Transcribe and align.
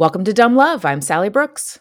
Welcome 0.00 0.24
to 0.24 0.32
Dumb 0.32 0.56
Love. 0.56 0.86
I'm 0.86 1.02
Sally 1.02 1.28
Brooks. 1.28 1.78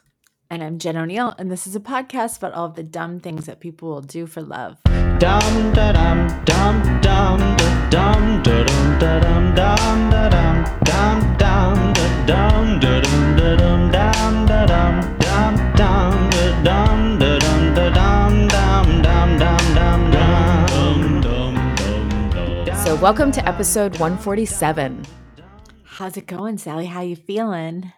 And 0.49 0.61
I'm 0.61 0.77
Jen 0.77 0.97
O'Neill, 0.97 1.33
and 1.37 1.49
this 1.49 1.65
is 1.65 1.73
a 1.73 1.79
podcast 1.79 2.35
about 2.39 2.51
all 2.51 2.65
of 2.65 2.75
the 2.75 2.83
dumb 2.83 3.21
things 3.21 3.45
that 3.45 3.61
people 3.61 3.87
will 3.87 4.01
do 4.01 4.27
for 4.27 4.41
love. 4.41 4.75
Dumb 4.83 5.71
da 5.71 5.93
dum 5.93 6.27
da 6.43 6.73
dum 6.99 6.99
da 6.99 7.37
dum 7.89 8.43
da 8.43 8.63
dum 8.65 8.99
da 8.99 9.19
dum 9.21 9.55
da 9.55 9.69
dum 9.79 10.09
da 10.09 10.29
dum 10.29 11.23
da 11.37 11.69
dum 11.79 11.93
da 11.95 12.19
dum 12.27 12.79
da 12.81 13.55
dum 13.55 13.89
da 13.93 14.09
dum 14.17 14.51
da 14.51 14.65
dum. 22.65 22.75
So 22.83 22.95
welcome 22.95 23.31
to 23.31 23.47
episode 23.47 23.97
147. 23.97 25.05
How's 25.83 26.17
it 26.17 26.27
going, 26.27 26.57
Sally? 26.57 26.87
How 26.87 26.99
you 26.99 27.15
feeling? 27.15 27.93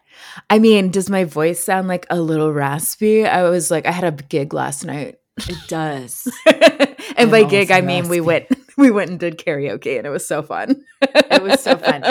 I 0.49 0.59
mean, 0.59 0.91
does 0.91 1.09
my 1.09 1.23
voice 1.23 1.63
sound 1.63 1.87
like 1.87 2.05
a 2.09 2.19
little 2.19 2.51
raspy? 2.53 3.25
I 3.25 3.49
was 3.49 3.71
like, 3.71 3.85
I 3.85 3.91
had 3.91 4.03
a 4.03 4.11
gig 4.11 4.53
last 4.53 4.85
night. 4.85 5.17
It 5.37 5.57
does. 5.67 6.31
and 7.17 7.31
by 7.31 7.43
gig, 7.43 7.71
I 7.71 7.81
mean 7.81 8.09
we 8.09 8.21
went 8.21 8.47
we 8.77 8.91
went 8.91 9.09
and 9.11 9.19
did 9.19 9.37
karaoke, 9.37 9.97
and 9.97 10.05
it 10.05 10.09
was 10.09 10.27
so 10.27 10.43
fun. 10.43 10.83
It 11.01 11.41
was 11.41 11.61
so 11.61 11.77
fun. 11.77 12.03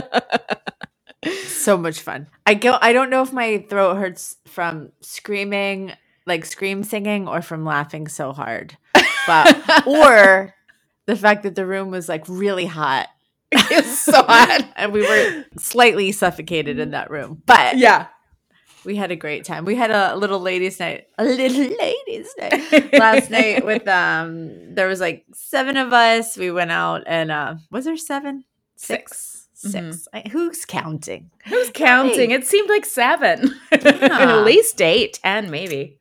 so 1.47 1.77
much 1.77 2.01
fun. 2.01 2.29
I 2.47 2.55
go. 2.55 2.79
I 2.81 2.93
don't 2.93 3.11
know 3.11 3.23
if 3.23 3.33
my 3.33 3.65
throat 3.69 3.97
hurts 3.97 4.37
from 4.47 4.93
screaming, 5.01 5.93
like 6.27 6.45
scream 6.45 6.83
singing, 6.83 7.29
or 7.29 7.43
from 7.43 7.65
laughing 7.65 8.09
so 8.09 8.33
hard, 8.33 8.77
but 9.27 9.87
or 9.87 10.55
the 11.07 11.17
fact 11.17 11.43
that 11.43 11.55
the 11.55 11.67
room 11.67 11.91
was 11.91 12.09
like 12.09 12.25
really 12.29 12.67
hot. 12.67 13.09
it 13.71 13.85
was 13.85 13.99
so 14.01 14.13
hot. 14.13 14.69
and 14.77 14.93
we 14.93 15.03
were 15.03 15.45
slightly 15.59 16.13
suffocated 16.13 16.79
in 16.79 16.91
that 16.93 17.11
room. 17.11 17.43
But 17.47 17.77
Yeah. 17.79 18.07
we 18.85 18.97
had 18.97 19.11
a 19.11 19.17
great 19.17 19.45
time. 19.45 19.65
We 19.65 19.75
had 19.75 19.91
a 19.91 20.17
little 20.17 20.41
ladies' 20.41 20.79
night, 20.81 21.07
a 21.19 21.25
little 21.25 21.77
ladies' 21.79 22.35
night 22.39 22.93
last 22.93 23.31
night 23.39 23.65
with 23.67 23.87
um. 23.89 24.75
There 24.75 24.87
was 24.89 25.01
like 25.01 25.25
seven 25.35 25.77
of 25.77 25.93
us. 25.93 26.37
We 26.37 26.51
went 26.51 26.71
out 26.71 27.03
and 27.07 27.31
uh, 27.31 27.55
was 27.71 27.85
there 27.85 27.97
seven? 27.97 28.45
Six. 28.77 29.49
Six. 29.53 30.09
I, 30.15 30.23
who's 30.31 30.65
counting? 30.65 31.31
Who's 31.47 31.71
counting? 31.75 32.31
It 32.31 32.47
seemed 32.47 32.71
like 32.71 32.87
seven. 32.87 33.55
Yeah. 33.71 33.79
At 34.39 34.45
least 34.45 34.81
eight, 34.81 35.21
ten, 35.23 35.51
maybe. 35.51 35.99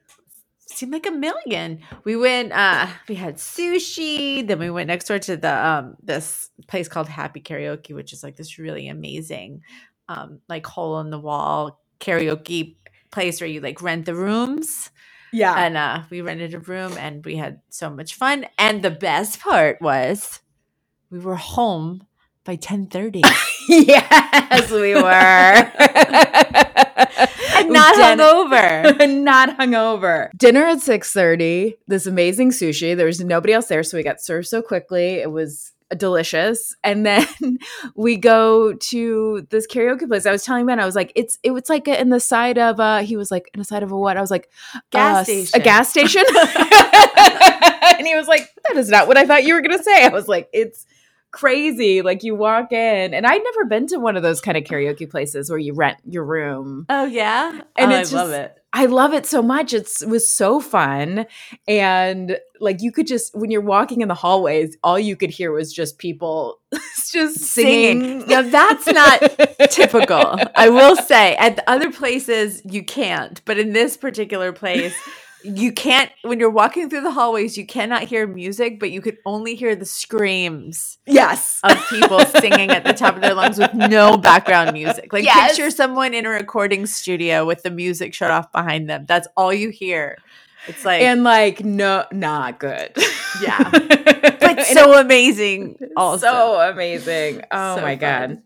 Seemed 0.79 0.93
like 0.93 1.07
a 1.07 1.11
million. 1.11 1.81
We 2.05 2.15
went. 2.15 2.53
uh 2.53 2.87
We 3.09 3.15
had 3.15 3.35
sushi. 3.35 4.47
Then 4.47 4.59
we 4.59 4.69
went 4.69 4.87
next 4.87 5.09
door 5.09 5.19
to 5.19 5.35
the 5.35 5.53
um 5.67 5.97
this 6.01 6.51
place 6.67 6.87
called 6.87 7.09
Happy 7.09 7.41
Karaoke, 7.41 7.93
which 7.93 8.13
is 8.13 8.23
like 8.23 8.37
this 8.37 8.57
really 8.57 8.87
amazing, 8.87 9.61
um 10.07 10.39
like 10.47 10.65
hole 10.65 11.01
in 11.01 11.09
the 11.09 11.19
wall 11.19 11.81
karaoke 11.99 12.77
place 13.11 13.41
where 13.41 13.49
you 13.49 13.59
like 13.59 13.81
rent 13.81 14.05
the 14.05 14.15
rooms. 14.15 14.89
Yeah. 15.33 15.53
and 15.63 15.75
uh 15.75 16.03
we 16.09 16.21
rented 16.21 16.53
a 16.53 16.59
room 16.59 16.93
and 16.97 17.25
we 17.25 17.35
had 17.35 17.59
so 17.69 17.89
much 17.89 18.15
fun 18.15 18.45
and 18.57 18.81
the 18.81 18.89
best 18.89 19.41
part 19.41 19.81
was 19.81 20.39
we 21.11 21.19
were 21.19 21.35
home 21.35 22.07
by 22.45 22.55
10:30 22.55 23.21
yes, 23.69 24.71
we 24.71 24.95
were. 24.95 25.71
and 27.59 27.69
not 27.73 27.95
hungover 27.95 29.23
not 29.23 29.57
hungover. 29.57 30.29
Dinner 30.37 30.65
at 30.65 30.79
6:30. 30.79 31.75
This 31.87 32.05
amazing 32.05 32.51
sushi. 32.51 32.95
There 32.95 33.05
was 33.05 33.23
nobody 33.23 33.53
else 33.53 33.67
there, 33.67 33.83
so 33.83 33.97
we 33.97 34.03
got 34.03 34.21
served 34.21 34.47
so 34.47 34.61
quickly. 34.61 35.15
It 35.15 35.31
was 35.31 35.73
delicious. 35.97 36.75
And 36.83 37.05
then 37.05 37.27
we 37.95 38.15
go 38.17 38.73
to 38.73 39.47
this 39.49 39.67
karaoke 39.67 40.07
place. 40.07 40.25
I 40.25 40.31
was 40.31 40.43
telling 40.43 40.65
Ben, 40.65 40.79
I 40.79 40.85
was 40.85 40.95
like, 40.95 41.11
it's 41.15 41.37
it 41.43 41.51
was 41.51 41.69
like 41.69 41.87
in 41.87 42.09
the 42.09 42.19
side 42.19 42.57
of 42.57 42.79
uh 42.79 42.99
he 42.99 43.17
was 43.17 43.31
like 43.31 43.49
in 43.53 43.59
the 43.59 43.65
side 43.65 43.83
of 43.83 43.91
a 43.91 43.97
what? 43.97 44.17
I 44.17 44.21
was 44.21 44.31
like, 44.31 44.49
Gas 44.91 45.17
uh, 45.17 45.23
station. 45.23 45.61
A 45.61 45.63
gas 45.63 45.89
station. 45.89 46.23
and 47.97 48.07
he 48.07 48.15
was 48.15 48.27
like, 48.27 48.47
that 48.67 48.77
is 48.77 48.89
not 48.89 49.07
what 49.07 49.17
I 49.17 49.25
thought 49.25 49.43
you 49.43 49.53
were 49.53 49.61
gonna 49.61 49.83
say. 49.83 50.05
I 50.05 50.09
was 50.09 50.27
like, 50.27 50.49
it's 50.53 50.85
crazy. 51.31 52.01
Like 52.01 52.23
you 52.23 52.35
walk 52.35 52.71
in, 52.71 53.13
and 53.13 53.25
I'd 53.25 53.43
never 53.43 53.65
been 53.65 53.87
to 53.87 53.97
one 53.97 54.17
of 54.17 54.23
those 54.23 54.41
kind 54.41 54.57
of 54.57 54.63
karaoke 54.63 55.09
places 55.09 55.49
where 55.49 55.59
you 55.59 55.73
rent 55.73 55.97
your 56.05 56.23
room. 56.25 56.85
oh 56.89 57.05
yeah 57.05 57.61
And 57.77 57.91
Oh, 57.91 57.95
it's 57.99 58.13
i 58.13 58.17
love 58.17 58.31
it 58.31 58.55
I 58.71 58.85
love 58.85 59.15
it 59.15 59.25
so 59.25 59.41
much. 59.41 59.73
It's, 59.73 60.03
it 60.03 60.09
was 60.09 60.31
so 60.31 60.59
fun. 60.59 61.25
And 61.67 62.37
like 62.59 62.83
you 62.83 62.91
could 62.91 63.07
just, 63.07 63.35
when 63.35 63.49
you're 63.49 63.61
walking 63.61 64.01
in 64.01 64.07
the 64.07 64.13
hallways, 64.13 64.77
all 64.83 64.99
you 64.99 65.15
could 65.15 65.31
hear 65.31 65.51
was 65.51 65.73
just 65.73 65.97
people 65.97 66.59
just 67.11 67.37
singing. 67.39 68.19
Singing. 68.21 68.27
Now, 68.27 68.43
that's 68.43 68.85
not 68.85 69.21
typical 69.71 70.37
i 70.55 70.69
will 70.69 70.95
say 70.95 71.35
at 71.37 71.55
the 71.55 71.67
other 71.69 71.91
places 71.91 72.61
you 72.65 72.83
can't 72.83 73.43
but 73.45 73.57
in 73.57 73.73
this 73.73 73.97
particular 73.97 74.51
place 74.53 74.95
you 75.43 75.71
can't 75.71 76.11
when 76.23 76.39
you're 76.39 76.49
walking 76.49 76.89
through 76.89 77.01
the 77.01 77.11
hallways 77.11 77.57
you 77.57 77.65
cannot 77.65 78.03
hear 78.03 78.27
music 78.27 78.79
but 78.79 78.91
you 78.91 79.01
could 79.01 79.17
only 79.25 79.55
hear 79.55 79.75
the 79.75 79.85
screams 79.85 80.97
Yes. 81.05 81.59
of 81.63 81.77
people 81.89 82.19
singing 82.41 82.69
at 82.71 82.83
the 82.83 82.93
top 82.93 83.15
of 83.15 83.21
their 83.21 83.33
lungs 83.33 83.57
with 83.57 83.73
no 83.73 84.17
background 84.17 84.73
music. 84.73 85.11
Like 85.13 85.23
Yes. 85.23 85.51
picture 85.55 85.71
someone 85.71 86.13
in 86.13 86.25
a 86.25 86.29
recording 86.29 86.85
studio 86.85 87.45
with 87.45 87.63
the 87.63 87.71
music 87.71 88.13
shut 88.13 88.31
off 88.31 88.51
behind 88.51 88.89
them. 88.89 89.05
That's 89.07 89.27
all 89.37 89.53
you 89.53 89.69
hear. 89.69 90.17
It's 90.67 90.83
like 90.85 91.01
and 91.01 91.23
like, 91.23 91.63
no, 91.63 92.05
not 92.11 92.59
good. 92.59 92.91
Yeah. 93.41 93.69
but 94.41 94.63
so 94.65 94.99
amazing 94.99 95.77
also. 95.95 96.27
so 96.27 96.69
amazing. 96.69 97.41
Oh 97.51 97.77
So 97.77 97.81
my 97.81 97.95
fun. 97.95 97.99
god. 97.99 98.41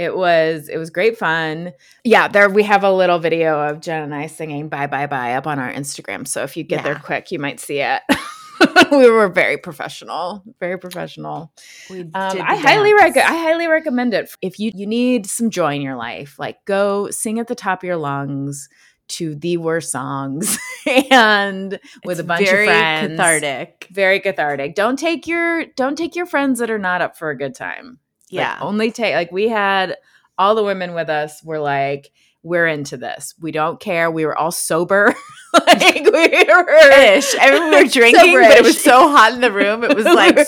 It 0.00 0.16
was 0.16 0.70
it 0.70 0.78
was 0.78 0.88
great 0.88 1.18
fun. 1.18 1.72
Yeah, 2.04 2.26
there 2.26 2.48
we 2.48 2.62
have 2.62 2.84
a 2.84 2.90
little 2.90 3.18
video 3.18 3.60
of 3.68 3.80
Jen 3.82 4.02
and 4.02 4.14
I 4.14 4.28
singing 4.28 4.70
bye 4.70 4.86
bye 4.86 5.06
bye 5.06 5.34
up 5.34 5.46
on 5.46 5.58
our 5.58 5.70
Instagram. 5.70 6.26
So 6.26 6.42
if 6.42 6.56
you 6.56 6.64
get 6.64 6.84
there 6.84 6.94
quick, 6.94 7.30
you 7.30 7.38
might 7.38 7.60
see 7.60 7.80
it. 7.80 8.00
we 8.90 9.10
were 9.10 9.28
very 9.28 9.58
professional, 9.58 10.42
very 10.58 10.78
professional. 10.78 11.52
we 11.90 12.00
Um, 12.00 12.10
I 12.14 12.56
highly 12.56 12.92
dance. 12.94 13.14
rec- 13.16 13.24
I 13.26 13.36
highly 13.42 13.66
recommend 13.66 14.14
it. 14.14 14.34
If 14.40 14.58
you 14.58 14.72
you 14.74 14.86
need 14.86 15.26
some 15.26 15.50
joy 15.50 15.74
in 15.74 15.82
your 15.82 15.96
life, 15.96 16.38
like 16.38 16.64
go 16.64 17.10
sing 17.10 17.38
at 17.38 17.48
the 17.48 17.54
top 17.54 17.82
of 17.82 17.86
your 17.86 17.96
lungs 17.98 18.70
to 19.08 19.34
the 19.34 19.58
worst 19.58 19.90
songs 19.92 20.56
and 21.10 21.78
with 22.06 22.18
It's 22.18 22.20
a 22.20 22.24
bunch 22.24 22.42
of 22.48 22.48
friends. 22.48 23.10
cathartic. 23.18 23.88
Very 23.90 24.18
cathartic. 24.20 24.74
Don't 24.74 24.98
take 24.98 25.26
your 25.26 25.66
don't 25.76 25.96
take 25.98 26.16
your 26.16 26.24
friends 26.26 26.58
that 26.60 26.70
are 26.70 26.78
not 26.78 27.02
up 27.02 27.18
for 27.18 27.28
a 27.28 27.36
good 27.36 27.54
time. 27.54 27.98
Like, 28.30 28.40
Yeah. 28.42 28.58
only 28.60 28.90
take 28.90 29.14
like 29.14 29.32
we 29.32 29.48
had 29.48 29.96
all 30.38 30.54
the 30.54 30.64
women 30.64 30.94
with 30.94 31.08
us 31.10 31.42
were 31.44 31.58
like 31.60 32.10
we're 32.42 32.66
into 32.66 32.96
this. 32.96 33.34
We 33.38 33.52
don't 33.52 33.78
care. 33.78 34.10
We 34.10 34.24
were 34.24 34.34
all 34.34 34.50
sober. 34.50 35.14
like 35.66 35.94
we 35.94 36.44
were 36.44 36.70
Ish. 36.70 37.34
I 37.38 37.50
mean, 37.50 37.64
we 37.70 37.82
were 37.82 37.88
drinking, 37.90 38.32
but 38.32 38.52
it 38.52 38.62
was 38.62 38.82
so 38.82 39.10
hot 39.10 39.34
in 39.34 39.42
the 39.42 39.52
room. 39.52 39.84
It 39.84 39.94
was 39.94 40.06
like 40.06 40.38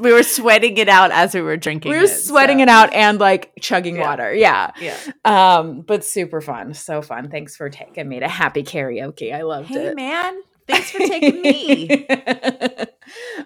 we 0.00 0.12
were 0.12 0.22
sweating 0.22 0.76
it 0.76 0.88
out 0.88 1.10
as 1.10 1.34
we 1.34 1.40
were 1.40 1.56
drinking. 1.56 1.90
we 1.90 1.98
were 1.98 2.06
sweating 2.06 2.60
it 2.60 2.68
out 2.68 2.92
and 2.94 3.18
like 3.18 3.50
chugging 3.60 3.96
Yeah. 3.96 4.08
water. 4.08 4.32
Yeah. 4.32 4.70
Yeah. 4.80 4.96
Um, 5.24 5.80
but 5.80 6.04
super 6.04 6.40
fun. 6.40 6.74
So 6.74 7.02
fun. 7.02 7.28
Thanks 7.28 7.56
for 7.56 7.68
taking 7.70 8.08
me 8.08 8.20
to 8.20 8.28
happy 8.28 8.62
karaoke. 8.62 9.34
I 9.34 9.42
loved 9.42 9.66
Hey 9.66 9.86
it. 9.88 9.96
man, 9.96 10.40
thanks 10.68 10.92
for 10.92 10.98
taking 10.98 11.42
me. 11.42 12.06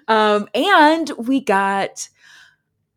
um, 0.09 0.49
and 0.55 1.11
we 1.17 1.41
got 1.41 2.09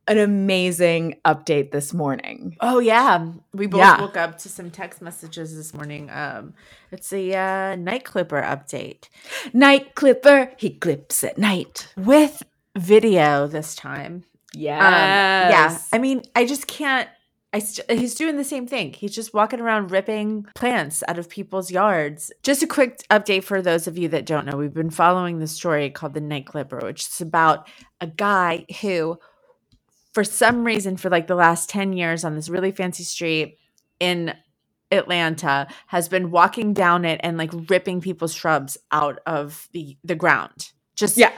an 0.09 0.17
amazing 0.17 1.15
update 1.23 1.71
this 1.71 1.93
morning. 1.93 2.57
Oh 2.59 2.79
yeah, 2.79 3.31
we 3.53 3.67
both 3.67 3.79
Yeah. 3.79 4.01
woke 4.01 4.17
up 4.17 4.37
to 4.39 4.49
some 4.49 4.71
text 4.71 5.01
messages 5.01 5.55
this 5.55 5.73
morning. 5.73 6.09
Um, 6.09 6.53
it's 6.91 7.13
a 7.13 7.33
uh, 7.35 7.75
night 7.75 8.03
clipper 8.03 8.41
update 8.41 9.07
Night 9.53 9.95
clipper, 9.95 10.51
he 10.57 10.71
clips 10.71 11.23
at 11.23 11.37
night. 11.37 11.93
with 11.95 12.43
video 12.77 13.47
this 13.47 13.75
time. 13.75 14.23
Yes. 14.53 14.81
Um, 14.81 15.51
yeah, 15.51 15.77
I 15.93 15.97
mean, 15.99 16.23
I 16.35 16.45
just 16.45 16.67
can't. 16.67 17.07
I 17.51 17.57
st- 17.59 17.89
he's 17.99 18.13
doing 18.13 18.37
the 18.37 18.43
same 18.43 18.67
thing. 18.67 18.93
He's 18.93 19.13
just 19.15 19.33
walking 19.33 19.59
around 19.59 19.89
ripping 19.89 20.45
plants 20.53 21.01
out 21.07 21.17
of 21.17 21.29
people's 21.29 21.71
yards. 21.71 22.31
Just 22.43 22.61
a 22.61 22.67
quick 22.67 22.99
update 23.09 23.43
for 23.43 23.59
those 23.61 23.87
of 23.87 23.97
you 23.97 24.07
that 24.09 24.27
don't 24.27 24.45
know. 24.45 24.55
We've 24.55 24.73
been 24.73 24.91
following 24.91 25.39
the 25.39 25.47
story 25.47 25.89
called 25.89 26.13
the 26.13 26.21
Night 26.21 26.45
Clipper, 26.45 26.79
which 26.83 27.07
is 27.07 27.21
about 27.21 27.67
a 28.01 28.05
guy 28.07 28.65
who, 28.81 29.17
for 30.13 30.23
some 30.23 30.63
reason, 30.63 30.97
for 30.97 31.09
like 31.09 31.27
the 31.27 31.35
last 31.35 31.69
10 31.69 31.93
years 31.93 32.23
on 32.23 32.35
this 32.35 32.49
really 32.49 32.71
fancy 32.71 33.03
street 33.03 33.57
in 33.99 34.33
Atlanta, 34.91 35.67
has 35.87 36.09
been 36.09 36.31
walking 36.31 36.73
down 36.73 37.05
it 37.05 37.19
and 37.23 37.37
like 37.37 37.51
ripping 37.69 38.01
people's 38.01 38.33
shrubs 38.33 38.77
out 38.91 39.19
of 39.25 39.67
the, 39.71 39.97
the 40.03 40.15
ground. 40.15 40.71
Just 40.95 41.17
Yeah. 41.17 41.31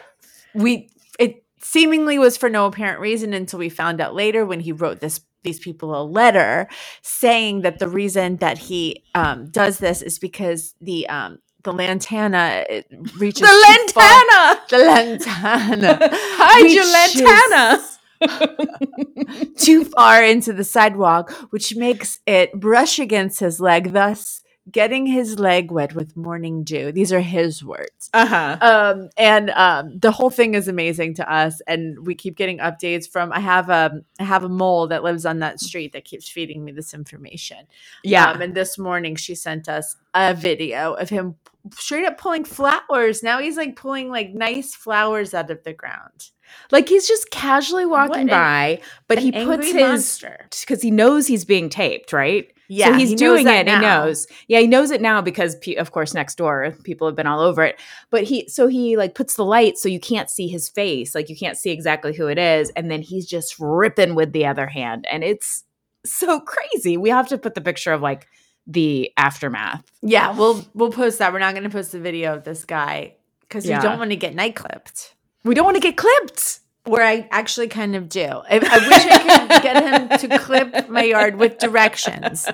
we 0.53 0.89
it 1.19 1.43
seemingly 1.61 2.17
was 2.17 2.37
for 2.37 2.49
no 2.49 2.65
apparent 2.65 2.99
reason 2.99 3.33
until 3.33 3.59
we 3.59 3.69
found 3.69 3.99
out 4.01 4.15
later 4.15 4.45
when 4.45 4.59
he 4.61 4.71
wrote 4.71 4.99
this 5.01 5.21
these 5.43 5.59
people 5.59 5.99
a 5.99 6.03
letter 6.03 6.67
saying 7.01 7.61
that 7.61 7.79
the 7.79 7.89
reason 7.89 8.37
that 8.37 8.57
he 8.57 9.03
um, 9.15 9.47
does 9.49 9.79
this 9.79 10.01
is 10.01 10.17
because 10.19 10.75
the 10.81 11.07
um, 11.09 11.39
the 11.63 11.73
lantana 11.73 12.63
it 12.69 12.85
reaches 13.17 13.41
The 13.41 13.65
lantana. 13.67 14.61
the 14.69 14.77
lantana 14.77 16.09
Hide 16.11 16.71
your 16.71 16.85
lantana. 16.85 17.83
too 19.57 19.85
far 19.85 20.23
into 20.23 20.53
the 20.53 20.63
sidewalk, 20.63 21.31
which 21.51 21.75
makes 21.75 22.19
it 22.25 22.53
brush 22.53 22.99
against 22.99 23.39
his 23.39 23.59
leg, 23.59 23.93
thus 23.93 24.40
getting 24.69 25.05
his 25.05 25.39
leg 25.39 25.71
wet 25.71 25.95
with 25.95 26.15
morning 26.15 26.63
dew. 26.63 26.91
These 26.91 27.11
are 27.11 27.21
his 27.21 27.63
words. 27.63 28.09
uh-huh. 28.13 28.57
Um, 28.61 29.09
and 29.17 29.49
um, 29.51 29.97
the 29.97 30.11
whole 30.11 30.29
thing 30.29 30.53
is 30.53 30.67
amazing 30.67 31.15
to 31.15 31.33
us, 31.33 31.61
and 31.67 32.05
we 32.05 32.13
keep 32.15 32.35
getting 32.35 32.59
updates 32.59 33.09
from. 33.09 33.31
I 33.33 33.39
have 33.39 33.69
a 33.69 34.01
I 34.19 34.23
have 34.23 34.43
a 34.43 34.49
mole 34.49 34.87
that 34.87 35.03
lives 35.03 35.25
on 35.25 35.39
that 35.39 35.59
street 35.59 35.93
that 35.93 36.05
keeps 36.05 36.29
feeding 36.29 36.63
me 36.63 36.71
this 36.71 36.93
information. 36.93 37.65
Yeah. 38.03 38.31
Um, 38.31 38.41
and 38.41 38.55
this 38.55 38.77
morning 38.77 39.15
she 39.15 39.35
sent 39.35 39.67
us 39.67 39.95
a 40.13 40.33
video 40.33 40.93
of 40.93 41.09
him 41.09 41.35
straight 41.73 42.05
up 42.05 42.17
pulling 42.17 42.43
flowers. 42.43 43.23
Now 43.23 43.39
he's 43.39 43.57
like 43.57 43.75
pulling 43.75 44.09
like 44.09 44.33
nice 44.33 44.75
flowers 44.75 45.33
out 45.33 45.49
of 45.49 45.63
the 45.63 45.73
ground. 45.73 46.29
like 46.71 46.89
he's 46.89 47.07
just 47.07 47.31
casually 47.31 47.85
walking 47.85 48.27
by, 48.27 48.81
but 49.07 49.19
he 49.19 49.31
puts 49.31 49.67
his 49.67 49.75
monster. 49.75 50.47
because 50.61 50.81
he 50.81 50.91
knows 50.91 51.27
he's 51.27 51.45
being 51.45 51.69
taped, 51.69 52.13
right? 52.13 52.51
Yeah, 52.73 52.87
so 52.87 52.93
he's 52.93 53.09
he 53.09 53.15
doing 53.15 53.47
it. 53.47 53.67
and 53.67 53.69
He 53.69 53.75
knows. 53.79 54.27
Yeah, 54.47 54.59
he 54.59 54.67
knows 54.67 54.91
it 54.91 55.01
now 55.01 55.21
because, 55.21 55.57
of 55.77 55.91
course, 55.91 56.13
next 56.13 56.35
door 56.35 56.73
people 56.85 57.05
have 57.05 57.17
been 57.17 57.27
all 57.27 57.41
over 57.41 57.63
it. 57.65 57.77
But 58.11 58.23
he, 58.23 58.47
so 58.47 58.67
he 58.67 58.95
like 58.95 59.13
puts 59.13 59.35
the 59.35 59.43
light 59.43 59.77
so 59.77 59.89
you 59.89 59.99
can't 59.99 60.29
see 60.29 60.47
his 60.47 60.69
face, 60.69 61.13
like 61.13 61.27
you 61.29 61.35
can't 61.35 61.57
see 61.57 61.71
exactly 61.71 62.15
who 62.15 62.27
it 62.27 62.37
is, 62.37 62.69
and 62.77 62.89
then 62.89 63.01
he's 63.01 63.27
just 63.27 63.55
ripping 63.59 64.15
with 64.15 64.31
the 64.31 64.45
other 64.45 64.67
hand, 64.67 65.05
and 65.11 65.21
it's 65.21 65.65
so 66.05 66.39
crazy. 66.53 66.95
We 66.95 67.09
have 67.09 67.27
to 67.27 67.37
put 67.37 67.55
the 67.55 67.61
picture 67.61 67.91
of 67.91 68.01
like 68.01 68.25
the 68.65 69.11
aftermath. 69.17 69.83
Yeah, 70.01 70.31
we'll 70.37 70.63
we'll 70.73 70.91
post 70.93 71.19
that. 71.19 71.33
We're 71.33 71.39
not 71.39 71.53
going 71.53 71.65
to 71.65 71.69
post 71.69 71.91
the 71.91 71.99
video 71.99 72.33
of 72.35 72.45
this 72.45 72.63
guy 72.63 73.15
because 73.41 73.65
Yeah. 73.65 73.75
you 73.77 73.81
don't 73.83 73.99
want 73.99 74.11
to 74.11 74.15
get 74.15 74.33
night 74.33 74.55
clipped. 74.55 75.13
We 75.43 75.55
don't 75.55 75.65
want 75.65 75.75
to 75.75 75.81
get 75.81 75.97
clipped. 75.97 76.60
Where 76.85 77.03
I 77.03 77.27
actually 77.31 77.67
kind 77.67 77.95
of 77.95 78.09
do. 78.09 78.23
I, 78.23 78.55
I 78.55 78.87
wish 78.87 79.05
I 79.05 79.47
could 79.47 79.63
get 79.63 79.83
him 79.83 80.29
to 80.29 80.39
clip 80.43 80.89
my 80.89 81.03
yard 81.03 81.35
with 81.35 81.59
directions. 81.59 82.47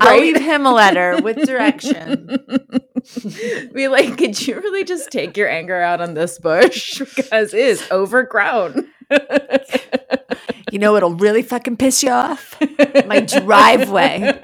I'll 0.00 0.18
leave 0.18 0.36
him 0.40 0.66
a 0.66 0.72
letter 0.72 1.20
with 1.22 1.36
direction. 1.46 2.38
Be 3.72 3.86
like, 3.86 4.18
could 4.18 4.44
you 4.46 4.56
really 4.56 4.82
just 4.82 5.10
take 5.12 5.36
your 5.36 5.48
anger 5.48 5.80
out 5.80 6.00
on 6.00 6.14
this 6.14 6.38
bush 6.38 6.98
because 7.16 7.54
it 7.54 7.60
is 7.60 7.88
overgrown? 7.92 8.88
You 10.72 10.78
know 10.80 10.96
it'll 10.96 11.14
really 11.14 11.42
fucking 11.42 11.76
piss 11.76 12.02
you 12.02 12.10
off? 12.10 12.60
My 13.06 13.20
driveway. 13.20 14.38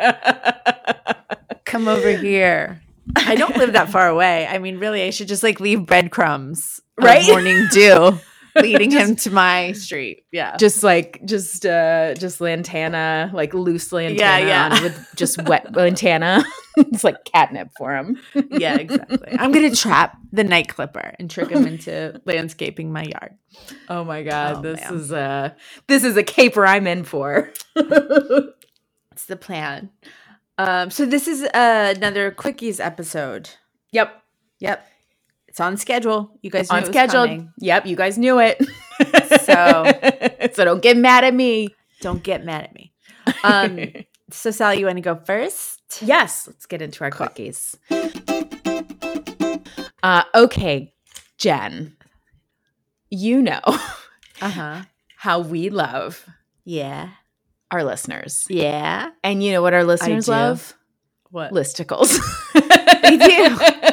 Come 1.64 1.88
over 1.88 2.16
here. 2.16 2.80
I 3.16 3.34
don't 3.34 3.56
live 3.56 3.72
that 3.72 3.90
far 3.90 4.08
away. 4.08 4.46
I 4.46 4.58
mean, 4.58 4.78
really, 4.78 5.02
I 5.02 5.10
should 5.10 5.28
just 5.28 5.42
like 5.42 5.60
leave 5.60 5.84
breadcrumbs, 5.84 6.80
Right? 7.00 7.26
Morning 7.26 7.66
dew, 7.72 8.18
leading 8.56 8.90
him 8.90 9.16
to 9.16 9.30
my 9.30 9.72
street. 9.72 10.24
Yeah, 10.32 10.56
just 10.58 10.82
like 10.82 11.20
just 11.24 11.66
uh 11.66 12.14
just 12.14 12.40
lantana 12.40 13.30
like 13.34 13.54
loose 13.54 13.92
lantana 13.92 14.18
Yeah, 14.20 14.38
yeah. 14.38 14.82
with 14.82 15.06
just 15.16 15.42
wet 15.44 15.72
lantana 15.76 16.44
it's 16.76 17.04
like 17.04 17.24
catnip 17.24 17.70
for 17.78 17.94
him 17.94 18.20
yeah, 18.50 18.76
exactly. 18.76 19.36
I'm 19.38 19.52
gonna 19.52 19.74
trap 19.74 20.16
the 20.32 20.44
night 20.44 20.68
clipper 20.68 21.14
and 21.18 21.30
trick 21.30 21.50
him 21.50 21.66
into 21.66 22.20
landscaping 22.24 22.92
my 22.92 23.02
yard. 23.04 23.36
oh 23.88 24.04
my 24.04 24.22
god 24.22 24.56
Oh, 24.58 24.62
this 24.62 24.80
man. 24.80 24.94
is 24.94 25.12
a 25.12 25.56
this 25.86 26.04
is 26.04 26.16
a 26.16 26.22
caper 26.24 26.66
i'm 26.66 26.86
in 26.86 27.04
for 27.04 27.50
It's 29.12 29.26
the 29.26 29.36
plan. 29.36 29.90
Um, 30.58 30.90
so 30.90 31.06
this 31.06 31.28
is 31.28 31.42
uh, 31.44 31.94
another 31.96 32.32
quickies 32.32 32.84
episode. 32.84 33.50
yep 33.92 34.22
Yep, 34.60 34.86
it's 35.54 35.60
on 35.60 35.76
schedule. 35.76 36.36
You 36.42 36.50
guys 36.50 36.68
knew 36.68 36.78
on 36.78 36.84
schedule 36.84 37.46
yep 37.58 37.86
you 37.86 37.94
guys 37.94 38.18
knew 38.18 38.40
it 38.40 38.58
So- 39.46 40.50
so 40.52 40.64
don't 40.64 40.82
get 40.82 40.96
mad 40.96 41.22
at 41.22 41.32
me 41.32 41.68
Don't 42.00 42.24
get 42.24 42.44
mad 42.44 42.64
at 42.64 42.74
me. 42.74 42.92
Um, 43.44 43.78
so 44.32 44.50
Sally, 44.50 44.80
you 44.80 44.86
want 44.86 44.96
to 44.98 45.00
go 45.02 45.14
first? 45.14 45.80
yes 46.02 46.48
let's 46.48 46.66
get 46.66 46.82
into 46.82 47.04
our 47.04 47.10
cookies. 47.12 47.76
uh 50.02 50.24
okay 50.34 50.92
jen 51.38 51.96
you 53.10 53.40
know 53.40 53.60
Uh 53.64 54.50
huh. 54.50 54.82
how 55.16 55.38
we 55.38 55.70
love 55.70 56.26
Yeah. 56.64 57.10
our 57.70 57.84
listeners 57.84 58.46
Yeah. 58.50 59.10
and 59.22 59.40
you 59.40 59.52
know 59.52 59.62
what 59.62 59.72
our 59.72 59.84
listeners 59.84 60.26
love 60.26 60.74
What? 61.30 61.52
listicles. 61.52 62.18
They 63.04 63.18
do. 63.18 63.90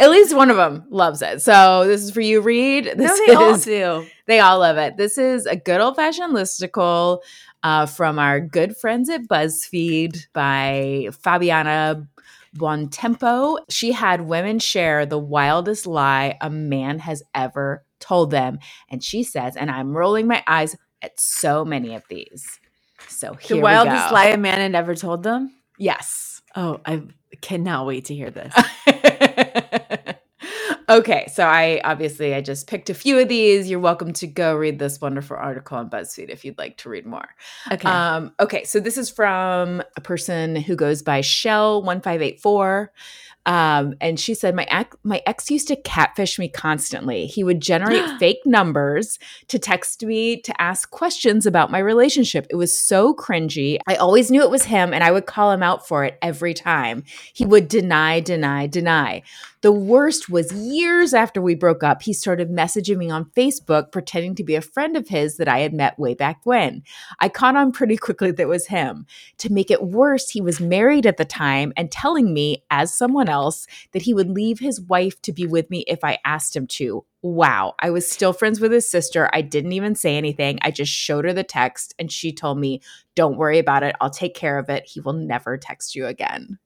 At 0.00 0.10
least 0.10 0.34
one 0.34 0.50
of 0.50 0.56
them 0.56 0.86
loves 0.88 1.20
it. 1.20 1.42
So 1.42 1.86
this 1.86 2.02
is 2.02 2.10
for 2.10 2.22
you, 2.22 2.40
Reed. 2.40 2.86
This 2.96 3.18
no, 3.18 3.26
they 3.26 3.34
all 3.34 3.58
do. 3.58 4.06
they 4.26 4.40
all 4.40 4.60
love 4.60 4.78
it. 4.78 4.96
This 4.96 5.18
is 5.18 5.44
a 5.44 5.56
good 5.56 5.80
old 5.80 5.96
fashioned 5.96 6.34
listicle 6.34 7.20
uh, 7.62 7.84
from 7.84 8.18
our 8.18 8.40
good 8.40 8.76
friends 8.78 9.10
at 9.10 9.28
BuzzFeed 9.28 10.28
by 10.32 11.08
Fabiana 11.10 12.08
Buontempo. 12.56 13.58
She 13.68 13.92
had 13.92 14.22
women 14.22 14.58
share 14.58 15.04
the 15.04 15.18
wildest 15.18 15.86
lie 15.86 16.38
a 16.40 16.48
man 16.48 16.98
has 17.00 17.22
ever 17.34 17.84
told 17.98 18.30
them, 18.30 18.58
and 18.88 19.04
she 19.04 19.22
says, 19.22 19.54
and 19.54 19.70
I'm 19.70 19.94
rolling 19.94 20.26
my 20.26 20.42
eyes 20.46 20.76
at 21.02 21.20
so 21.20 21.62
many 21.62 21.94
of 21.94 22.04
these. 22.08 22.58
So 23.08 23.34
here 23.34 23.58
The 23.58 23.62
wildest 23.62 24.12
lie 24.12 24.28
a 24.28 24.38
man 24.38 24.60
had 24.60 24.74
ever 24.74 24.94
told 24.94 25.22
them. 25.22 25.54
Yes. 25.78 26.40
Oh, 26.56 26.80
I 26.86 27.02
cannot 27.42 27.86
wait 27.86 28.06
to 28.06 28.14
hear 28.14 28.30
this. 28.30 28.54
okay, 30.88 31.26
so 31.32 31.44
I 31.44 31.80
obviously 31.84 32.34
I 32.34 32.40
just 32.40 32.66
picked 32.66 32.90
a 32.90 32.94
few 32.94 33.18
of 33.18 33.28
these. 33.28 33.70
You're 33.70 33.80
welcome 33.80 34.12
to 34.14 34.26
go 34.26 34.56
read 34.56 34.78
this 34.78 35.00
wonderful 35.00 35.36
article 35.36 35.78
on 35.78 35.90
BuzzFeed 35.90 36.28
if 36.28 36.44
you'd 36.44 36.58
like 36.58 36.76
to 36.78 36.88
read 36.88 37.06
more. 37.06 37.28
Okay. 37.70 37.88
Um, 37.88 38.32
okay, 38.40 38.64
so 38.64 38.80
this 38.80 38.96
is 38.98 39.10
from 39.10 39.82
a 39.96 40.00
person 40.00 40.56
who 40.56 40.76
goes 40.76 41.02
by 41.02 41.20
Shell 41.20 41.82
one 41.82 42.00
five 42.00 42.22
eight 42.22 42.40
four. 42.40 42.92
Um, 43.50 43.94
and 44.00 44.20
she 44.20 44.34
said, 44.34 44.54
my 44.54 44.64
ex, 44.70 44.96
my 45.02 45.20
ex 45.26 45.50
used 45.50 45.66
to 45.68 45.76
catfish 45.76 46.38
me 46.38 46.48
constantly. 46.48 47.26
He 47.26 47.42
would 47.42 47.60
generate 47.60 48.08
fake 48.20 48.42
numbers 48.46 49.18
to 49.48 49.58
text 49.58 50.04
me 50.04 50.40
to 50.42 50.62
ask 50.62 50.88
questions 50.92 51.46
about 51.46 51.68
my 51.68 51.80
relationship. 51.80 52.46
It 52.48 52.54
was 52.54 52.78
so 52.78 53.12
cringy. 53.12 53.78
I 53.88 53.96
always 53.96 54.30
knew 54.30 54.42
it 54.42 54.52
was 54.52 54.66
him, 54.66 54.94
and 54.94 55.02
I 55.02 55.10
would 55.10 55.26
call 55.26 55.50
him 55.50 55.64
out 55.64 55.88
for 55.88 56.04
it 56.04 56.16
every 56.22 56.54
time. 56.54 57.02
He 57.34 57.44
would 57.44 57.66
deny, 57.66 58.20
deny, 58.20 58.68
deny. 58.68 59.24
The 59.62 59.72
worst 59.72 60.30
was 60.30 60.52
years 60.52 61.12
after 61.12 61.42
we 61.42 61.54
broke 61.54 61.82
up, 61.82 62.02
he 62.02 62.14
started 62.14 62.50
messaging 62.50 62.96
me 62.96 63.10
on 63.10 63.30
Facebook, 63.36 63.92
pretending 63.92 64.34
to 64.36 64.44
be 64.44 64.54
a 64.54 64.62
friend 64.62 64.96
of 64.96 65.08
his 65.08 65.36
that 65.36 65.48
I 65.48 65.58
had 65.58 65.74
met 65.74 65.98
way 65.98 66.14
back 66.14 66.40
when. 66.44 66.82
I 67.18 67.28
caught 67.28 67.56
on 67.56 67.70
pretty 67.72 67.98
quickly 67.98 68.30
that 68.30 68.42
it 68.42 68.48
was 68.48 68.68
him. 68.68 69.06
To 69.38 69.52
make 69.52 69.70
it 69.70 69.82
worse, 69.82 70.30
he 70.30 70.40
was 70.40 70.60
married 70.60 71.04
at 71.04 71.18
the 71.18 71.26
time 71.26 71.74
and 71.76 71.90
telling 71.90 72.32
me, 72.32 72.64
as 72.70 72.96
someone 72.96 73.28
else, 73.28 73.39
that 73.92 74.02
he 74.02 74.12
would 74.14 74.28
leave 74.30 74.58
his 74.58 74.80
wife 74.80 75.20
to 75.22 75.32
be 75.32 75.46
with 75.46 75.70
me 75.70 75.84
if 75.86 76.04
I 76.04 76.18
asked 76.24 76.54
him 76.56 76.66
to. 76.68 77.04
Wow. 77.22 77.74
I 77.78 77.90
was 77.90 78.10
still 78.10 78.32
friends 78.32 78.60
with 78.60 78.72
his 78.72 78.90
sister. 78.90 79.28
I 79.32 79.42
didn't 79.42 79.72
even 79.72 79.94
say 79.94 80.16
anything. 80.16 80.58
I 80.62 80.70
just 80.70 80.92
showed 80.92 81.24
her 81.24 81.32
the 81.32 81.42
text 81.44 81.94
and 81.98 82.10
she 82.10 82.32
told 82.32 82.58
me, 82.58 82.80
Don't 83.14 83.36
worry 83.36 83.58
about 83.58 83.82
it. 83.82 83.94
I'll 84.00 84.10
take 84.10 84.34
care 84.34 84.58
of 84.58 84.68
it. 84.70 84.86
He 84.86 85.00
will 85.00 85.12
never 85.12 85.56
text 85.58 85.94
you 85.94 86.06
again. 86.06 86.58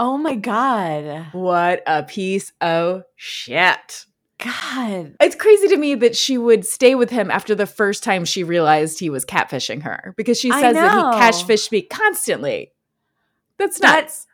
oh 0.00 0.16
my 0.18 0.34
god. 0.34 1.26
What 1.32 1.82
a 1.86 2.02
piece 2.02 2.52
of 2.60 3.02
shit. 3.16 4.04
God. 4.42 5.16
It's 5.20 5.34
crazy 5.34 5.66
to 5.68 5.76
me 5.76 5.96
that 5.96 6.14
she 6.14 6.38
would 6.38 6.64
stay 6.64 6.94
with 6.94 7.10
him 7.10 7.28
after 7.28 7.56
the 7.56 7.66
first 7.66 8.04
time 8.04 8.24
she 8.24 8.44
realized 8.44 9.00
he 9.00 9.10
was 9.10 9.24
catfishing 9.24 9.82
her 9.82 10.14
because 10.16 10.38
she 10.38 10.50
says 10.52 10.74
that 10.74 10.92
he 10.92 10.98
catfished 11.20 11.72
me 11.72 11.82
constantly. 11.82 12.72
That's 13.58 13.80
That- 13.80 14.02
nuts. 14.04 14.26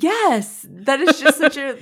Yes, 0.00 0.66
that 0.68 1.00
is 1.00 1.20
just 1.20 1.38
such 1.38 1.56
a 1.56 1.76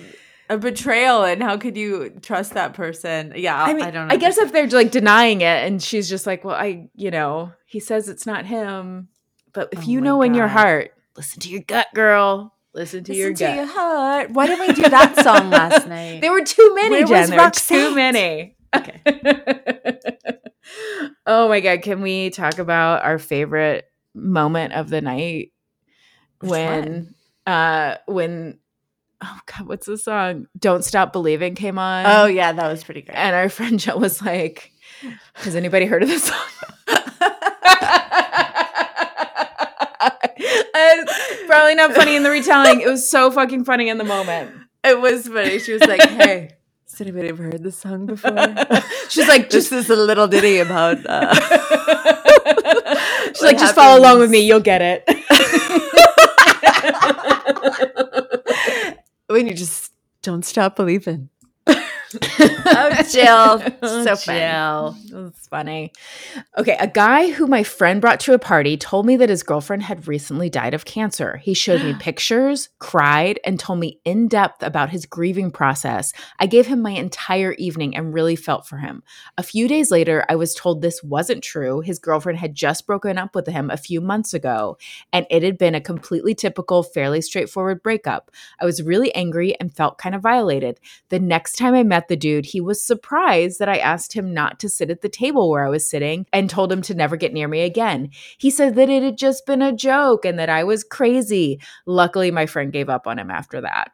a 0.48 0.58
betrayal. 0.58 1.24
And 1.24 1.42
how 1.42 1.56
could 1.56 1.76
you 1.76 2.10
trust 2.22 2.54
that 2.54 2.74
person? 2.74 3.32
Yeah, 3.36 3.60
I 3.62 3.72
mean, 3.74 3.84
I 3.84 3.90
don't. 3.90 4.12
I 4.12 4.16
guess 4.16 4.38
if 4.38 4.52
they're 4.52 4.68
like 4.68 4.90
denying 4.90 5.40
it 5.40 5.66
and 5.66 5.82
she's 5.82 6.08
just 6.08 6.26
like, 6.26 6.44
well, 6.44 6.56
I, 6.56 6.88
you 6.94 7.10
know, 7.10 7.52
he 7.66 7.80
says 7.80 8.08
it's 8.08 8.26
not 8.26 8.44
him. 8.46 9.08
But 9.52 9.68
if 9.72 9.80
Oh 9.80 9.82
you 9.82 10.00
know 10.00 10.22
in 10.22 10.34
your 10.34 10.48
heart, 10.48 10.92
listen 11.16 11.40
to 11.40 11.50
your 11.50 11.60
gut, 11.62 11.86
girl. 11.94 12.54
Listen 12.74 13.04
to 13.04 13.14
your 13.14 13.30
Listen 13.30 13.48
gut. 13.48 13.56
your 13.56 13.66
heart. 13.66 14.30
Why 14.30 14.46
didn't 14.46 14.66
we 14.66 14.72
do 14.82 14.88
that 14.88 15.22
song 15.22 15.50
last 15.50 15.86
night? 15.88 16.22
There 16.22 16.32
were 16.32 16.42
too 16.44 16.74
many, 16.74 16.90
Where 16.90 17.06
Jen. 17.06 17.20
was 17.20 17.30
There 17.30 17.44
were 17.44 17.50
too 17.50 17.94
many. 17.94 18.56
Okay. 18.74 19.02
oh 21.26 21.48
my 21.50 21.60
god, 21.60 21.82
can 21.82 22.00
we 22.00 22.30
talk 22.30 22.58
about 22.58 23.02
our 23.04 23.18
favorite 23.18 23.84
moment 24.14 24.72
of 24.72 24.88
the 24.88 25.02
night 25.02 25.52
Which 26.40 26.50
when 26.50 27.14
uh 27.46 27.96
when 28.06 28.58
oh 29.22 29.38
god, 29.46 29.66
what's 29.68 29.86
the 29.86 29.98
song? 29.98 30.46
Don't 30.58 30.84
Stop 30.84 31.12
Believing 31.12 31.54
came 31.54 31.78
on. 31.78 32.04
oh 32.06 32.26
yeah, 32.26 32.52
that 32.52 32.68
was 32.70 32.84
pretty 32.84 33.02
great. 33.02 33.16
and 33.16 33.34
our 33.34 33.48
friend 33.48 33.78
Joe 33.78 33.96
was 33.96 34.20
like, 34.22 34.72
Has 35.34 35.56
anybody 35.56 35.86
heard 35.86 36.02
of 36.02 36.08
this 36.08 36.24
song? 36.24 36.38
it's 40.36 41.46
probably 41.46 41.74
not 41.74 41.94
funny 41.94 42.16
in 42.16 42.22
the 42.22 42.30
retelling. 42.30 42.80
It 42.80 42.88
was 42.88 43.08
so 43.08 43.30
fucking 43.30 43.64
funny 43.64 43.88
in 43.88 43.98
the 43.98 44.04
moment. 44.04 44.52
it 44.84 45.00
was 45.00 45.28
funny. 45.28 45.58
She 45.58 45.72
was 45.72 45.82
like, 45.82 46.02
"Hey, 46.02 46.50
Has 46.90 47.00
anybody 47.00 47.28
ever 47.28 47.42
heard 47.44 47.62
this 47.62 47.76
song 47.76 48.06
before? 48.06 48.36
She's 49.08 49.28
like, 49.28 49.50
Just 49.50 49.70
this 49.70 49.90
a 49.90 49.96
little 49.96 50.28
ditty 50.28 50.58
about. 50.58 50.98
Uh, 51.06 51.34
She's 53.34 53.42
like, 53.42 53.58
just 53.58 53.74
follow 53.74 53.98
along 53.98 54.18
with 54.18 54.30
me, 54.30 54.40
you'll 54.40 54.60
get 54.60 54.82
it. 54.82 55.04
when 59.28 59.46
you 59.46 59.54
just 59.54 59.92
don't 60.22 60.44
stop 60.44 60.76
believing. 60.76 61.28
Oh, 62.14 63.02
Jill, 63.10 63.74
oh, 63.82 64.04
so 64.04 64.16
fun. 64.16 64.36
Jill. 64.36 64.96
That's 65.10 65.48
funny. 65.48 65.92
Okay, 66.58 66.76
a 66.78 66.86
guy 66.86 67.30
who 67.30 67.46
my 67.46 67.62
friend 67.62 68.00
brought 68.00 68.20
to 68.20 68.34
a 68.34 68.38
party 68.38 68.76
told 68.76 69.06
me 69.06 69.16
that 69.16 69.28
his 69.28 69.42
girlfriend 69.42 69.82
had 69.82 70.08
recently 70.08 70.50
died 70.50 70.74
of 70.74 70.84
cancer. 70.84 71.36
He 71.38 71.54
showed 71.54 71.82
me 71.82 71.94
pictures, 72.00 72.68
cried, 72.78 73.40
and 73.44 73.58
told 73.58 73.78
me 73.78 74.00
in 74.04 74.28
depth 74.28 74.62
about 74.62 74.90
his 74.90 75.06
grieving 75.06 75.50
process. 75.50 76.12
I 76.38 76.46
gave 76.46 76.66
him 76.66 76.82
my 76.82 76.92
entire 76.92 77.52
evening 77.52 77.96
and 77.96 78.14
really 78.14 78.36
felt 78.36 78.66
for 78.66 78.78
him. 78.78 79.02
A 79.38 79.42
few 79.42 79.68
days 79.68 79.90
later, 79.90 80.24
I 80.28 80.36
was 80.36 80.54
told 80.54 80.82
this 80.82 81.02
wasn't 81.02 81.42
true. 81.42 81.80
His 81.80 81.98
girlfriend 81.98 82.38
had 82.38 82.54
just 82.54 82.86
broken 82.86 83.18
up 83.18 83.34
with 83.34 83.46
him 83.46 83.70
a 83.70 83.76
few 83.76 84.00
months 84.00 84.34
ago, 84.34 84.76
and 85.12 85.26
it 85.30 85.42
had 85.42 85.58
been 85.58 85.74
a 85.74 85.80
completely 85.80 86.34
typical, 86.34 86.82
fairly 86.82 87.20
straightforward 87.20 87.82
breakup. 87.82 88.30
I 88.60 88.64
was 88.64 88.82
really 88.82 89.14
angry 89.14 89.58
and 89.60 89.74
felt 89.74 89.98
kind 89.98 90.14
of 90.14 90.22
violated. 90.22 90.78
The 91.08 91.20
next 91.20 91.56
time 91.56 91.74
I 91.74 91.82
met 91.82 92.01
the 92.08 92.16
dude, 92.16 92.46
he 92.46 92.60
was 92.60 92.82
surprised 92.82 93.58
that 93.58 93.68
I 93.68 93.78
asked 93.78 94.12
him 94.12 94.32
not 94.32 94.60
to 94.60 94.68
sit 94.68 94.90
at 94.90 95.00
the 95.00 95.08
table 95.08 95.50
where 95.50 95.66
I 95.66 95.70
was 95.70 95.88
sitting 95.88 96.26
and 96.32 96.48
told 96.48 96.72
him 96.72 96.82
to 96.82 96.94
never 96.94 97.16
get 97.16 97.32
near 97.32 97.48
me 97.48 97.62
again. 97.62 98.10
He 98.38 98.50
said 98.50 98.74
that 98.76 98.88
it 98.88 99.02
had 99.02 99.18
just 99.18 99.46
been 99.46 99.62
a 99.62 99.72
joke 99.72 100.24
and 100.24 100.38
that 100.38 100.48
I 100.48 100.64
was 100.64 100.84
crazy. 100.84 101.60
Luckily, 101.86 102.30
my 102.30 102.46
friend 102.46 102.72
gave 102.72 102.88
up 102.88 103.06
on 103.06 103.18
him 103.18 103.30
after 103.30 103.60
that. 103.60 103.92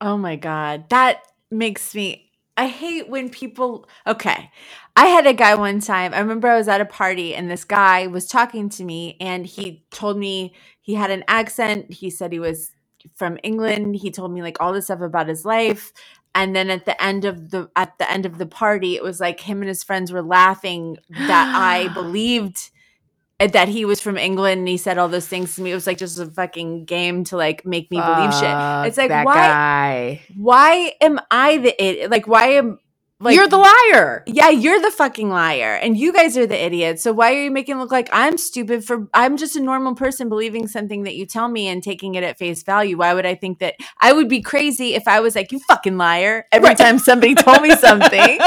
Oh 0.00 0.16
my 0.16 0.36
God. 0.36 0.88
That 0.90 1.22
makes 1.50 1.94
me. 1.94 2.30
I 2.56 2.66
hate 2.66 3.08
when 3.08 3.30
people. 3.30 3.88
Okay. 4.06 4.50
I 4.96 5.06
had 5.06 5.26
a 5.26 5.32
guy 5.32 5.54
one 5.54 5.80
time. 5.80 6.12
I 6.12 6.18
remember 6.18 6.48
I 6.48 6.56
was 6.56 6.68
at 6.68 6.80
a 6.80 6.84
party 6.84 7.34
and 7.34 7.50
this 7.50 7.64
guy 7.64 8.08
was 8.08 8.26
talking 8.26 8.68
to 8.70 8.84
me 8.84 9.16
and 9.20 9.46
he 9.46 9.84
told 9.90 10.18
me 10.18 10.54
he 10.80 10.94
had 10.94 11.10
an 11.10 11.22
accent. 11.28 11.92
He 11.92 12.10
said 12.10 12.32
he 12.32 12.40
was 12.40 12.72
from 13.14 13.38
England. 13.42 13.96
He 13.96 14.10
told 14.10 14.32
me 14.32 14.42
like 14.42 14.56
all 14.60 14.72
this 14.72 14.86
stuff 14.86 15.00
about 15.00 15.28
his 15.28 15.44
life. 15.44 15.92
And 16.34 16.54
then 16.54 16.70
at 16.70 16.84
the 16.84 17.00
end 17.02 17.24
of 17.24 17.50
the 17.50 17.70
at 17.74 17.98
the 17.98 18.10
end 18.10 18.26
of 18.26 18.38
the 18.38 18.46
party, 18.46 18.96
it 18.96 19.02
was 19.02 19.20
like 19.20 19.40
him 19.40 19.60
and 19.60 19.68
his 19.68 19.82
friends 19.82 20.12
were 20.12 20.22
laughing 20.22 20.98
that 21.10 21.52
I 21.56 21.88
believed 21.94 22.70
that 23.38 23.68
he 23.68 23.84
was 23.84 24.00
from 24.00 24.16
England 24.16 24.60
and 24.60 24.68
he 24.68 24.76
said 24.76 24.98
all 24.98 25.08
those 25.08 25.28
things 25.28 25.54
to 25.54 25.62
me. 25.62 25.70
It 25.70 25.74
was 25.74 25.86
like 25.86 25.98
just 25.98 26.18
a 26.18 26.26
fucking 26.26 26.86
game 26.86 27.24
to 27.24 27.36
like 27.36 27.64
make 27.64 27.90
me 27.90 27.98
believe 27.98 28.34
shit. 28.34 28.88
It's 28.88 28.98
like 28.98 29.10
why 29.10 29.34
guy. 29.34 30.22
why 30.36 30.92
am 31.00 31.20
I 31.30 31.58
the 31.58 31.84
idiot? 31.84 32.10
Like, 32.10 32.26
why 32.26 32.48
am 32.48 32.78
like 33.20 33.34
You're 33.34 33.48
the 33.48 33.58
liar. 33.58 34.22
yeah, 34.26 34.48
you're 34.50 34.80
the 34.80 34.90
fucking 34.92 35.28
liar, 35.28 35.74
and 35.74 35.96
you 35.96 36.12
guys 36.12 36.36
are 36.36 36.46
the 36.46 36.56
idiots. 36.62 37.02
So 37.02 37.12
why 37.12 37.34
are 37.34 37.42
you 37.42 37.50
making 37.50 37.76
it 37.76 37.78
look 37.80 37.90
like 37.90 38.08
I'm 38.12 38.38
stupid 38.38 38.84
for? 38.84 39.08
I'm 39.12 39.36
just 39.36 39.56
a 39.56 39.60
normal 39.60 39.94
person 39.94 40.28
believing 40.28 40.68
something 40.68 41.02
that 41.02 41.16
you 41.16 41.26
tell 41.26 41.48
me 41.48 41.66
and 41.68 41.82
taking 41.82 42.14
it 42.14 42.22
at 42.22 42.38
face 42.38 42.62
value. 42.62 42.96
Why 42.98 43.14
would 43.14 43.26
I 43.26 43.34
think 43.34 43.58
that 43.58 43.74
I 44.00 44.12
would 44.12 44.28
be 44.28 44.40
crazy 44.40 44.94
if 44.94 45.08
I 45.08 45.20
was 45.20 45.34
like 45.34 45.50
you 45.52 45.58
fucking 45.60 45.96
liar 45.96 46.46
every 46.52 46.68
Right. 46.68 46.78
time 46.78 46.98
somebody 46.98 47.34
told 47.34 47.60
me 47.62 47.74
something? 47.76 48.38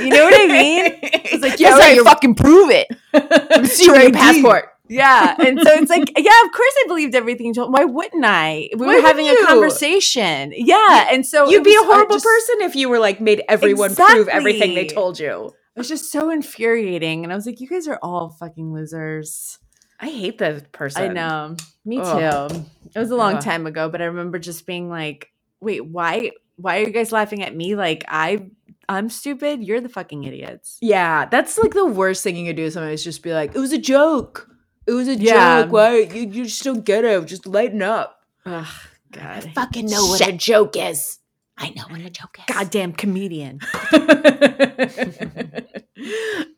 You 0.00 0.08
know 0.10 0.24
what 0.24 0.34
I 0.38 0.46
mean? 0.46 0.96
It's 1.32 1.42
like, 1.42 1.60
yes, 1.60 1.78
yeah, 1.78 1.84
I 1.86 1.96
right, 1.96 2.04
fucking 2.04 2.34
prove 2.34 2.70
it. 2.70 2.88
See 3.68 3.84
your 3.86 4.00
your 4.00 4.10
passport. 4.12 4.69
Yeah, 4.90 5.34
and 5.38 5.60
so 5.60 5.70
it's 5.72 5.88
like, 5.90 6.12
yeah, 6.18 6.44
of 6.44 6.52
course 6.52 6.72
I 6.82 6.84
believed 6.88 7.14
everything. 7.14 7.46
you 7.46 7.54
told 7.54 7.72
Why 7.72 7.84
wouldn't 7.84 8.24
I? 8.24 8.68
We 8.76 8.86
Why 8.86 8.96
were 8.96 9.02
having 9.02 9.26
wouldn't 9.26 9.44
a 9.44 9.46
conversation. 9.46 10.52
Yeah, 10.56 11.06
and 11.10 11.24
so 11.24 11.48
You'd 11.48 11.64
be 11.64 11.74
a 11.74 11.80
was, 11.80 11.82
uh, 11.82 11.92
horrible 11.92 12.16
just- 12.16 12.24
person 12.24 12.56
if 12.62 12.74
you 12.76 12.88
were 12.88 12.98
like 12.98 13.20
made 13.20 13.42
everyone 13.48 13.94
prove 13.94 14.28
everything 14.28 14.74
they 14.74 14.86
told 14.86 15.18
you. 15.18 15.52
It 15.76 15.78
was 15.78 15.88
just 15.88 16.10
so 16.10 16.30
infuriating. 16.30 17.22
And 17.24 17.32
I 17.32 17.36
was 17.36 17.46
like, 17.46 17.60
you 17.60 17.68
guys 17.68 17.86
are 17.88 17.98
all 18.02 18.30
fucking 18.40 18.72
losers. 18.74 19.58
I 20.00 20.08
hate 20.08 20.38
that 20.38 20.72
person. 20.72 21.02
I 21.02 21.08
know. 21.08 21.56
Me 21.84 22.00
Ugh. 22.02 22.50
too. 22.50 22.64
It 22.94 22.98
was 22.98 23.10
a 23.10 23.16
long 23.16 23.36
Ugh. 23.36 23.42
time 23.42 23.66
ago, 23.66 23.88
but 23.88 24.02
I 24.02 24.06
remember 24.06 24.38
just 24.38 24.66
being 24.66 24.88
like, 24.88 25.28
wait, 25.60 25.86
why 25.86 26.32
why 26.56 26.78
are 26.80 26.86
you 26.86 26.90
guys 26.90 27.12
laughing 27.12 27.42
at 27.42 27.54
me? 27.54 27.76
Like 27.76 28.04
I 28.08 28.48
I'm 28.88 29.08
stupid? 29.08 29.62
You're 29.62 29.80
the 29.80 29.88
fucking 29.88 30.24
idiots. 30.24 30.76
Yeah, 30.82 31.26
that's 31.26 31.56
like 31.58 31.72
the 31.72 31.86
worst 31.86 32.24
thing 32.24 32.36
you 32.36 32.46
could 32.46 32.56
do. 32.56 32.64
is 32.64 33.04
just 33.04 33.22
be 33.22 33.32
like, 33.32 33.54
"It 33.54 33.60
was 33.60 33.72
a 33.72 33.78
joke. 33.78 34.49
It 34.90 34.94
was 34.94 35.06
a 35.06 35.14
Yeah. 35.14 35.62
joke. 35.62 35.72
Why 35.72 35.98
you 35.98 36.22
you 36.26 36.44
just 36.46 36.64
don't 36.64 36.84
get 36.84 37.04
it? 37.04 37.24
Just 37.26 37.46
lighten 37.46 37.80
up." 37.80 38.18
Ugh, 38.44 38.66
God. 39.12 39.50
fucking 39.54 39.86
know 39.86 40.04
what 40.06 40.26
a 40.26 40.32
joke 40.32 40.74
is. 40.76 41.18
I 41.56 41.70
know 41.70 41.84
what 41.88 42.00
a 42.00 42.10
joke 42.10 42.38
is. 42.40 42.44
Goddamn 42.52 42.92
comedian. 42.94 43.60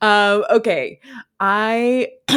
um, 0.01 0.45
okay. 0.57 1.01
I 1.45 2.13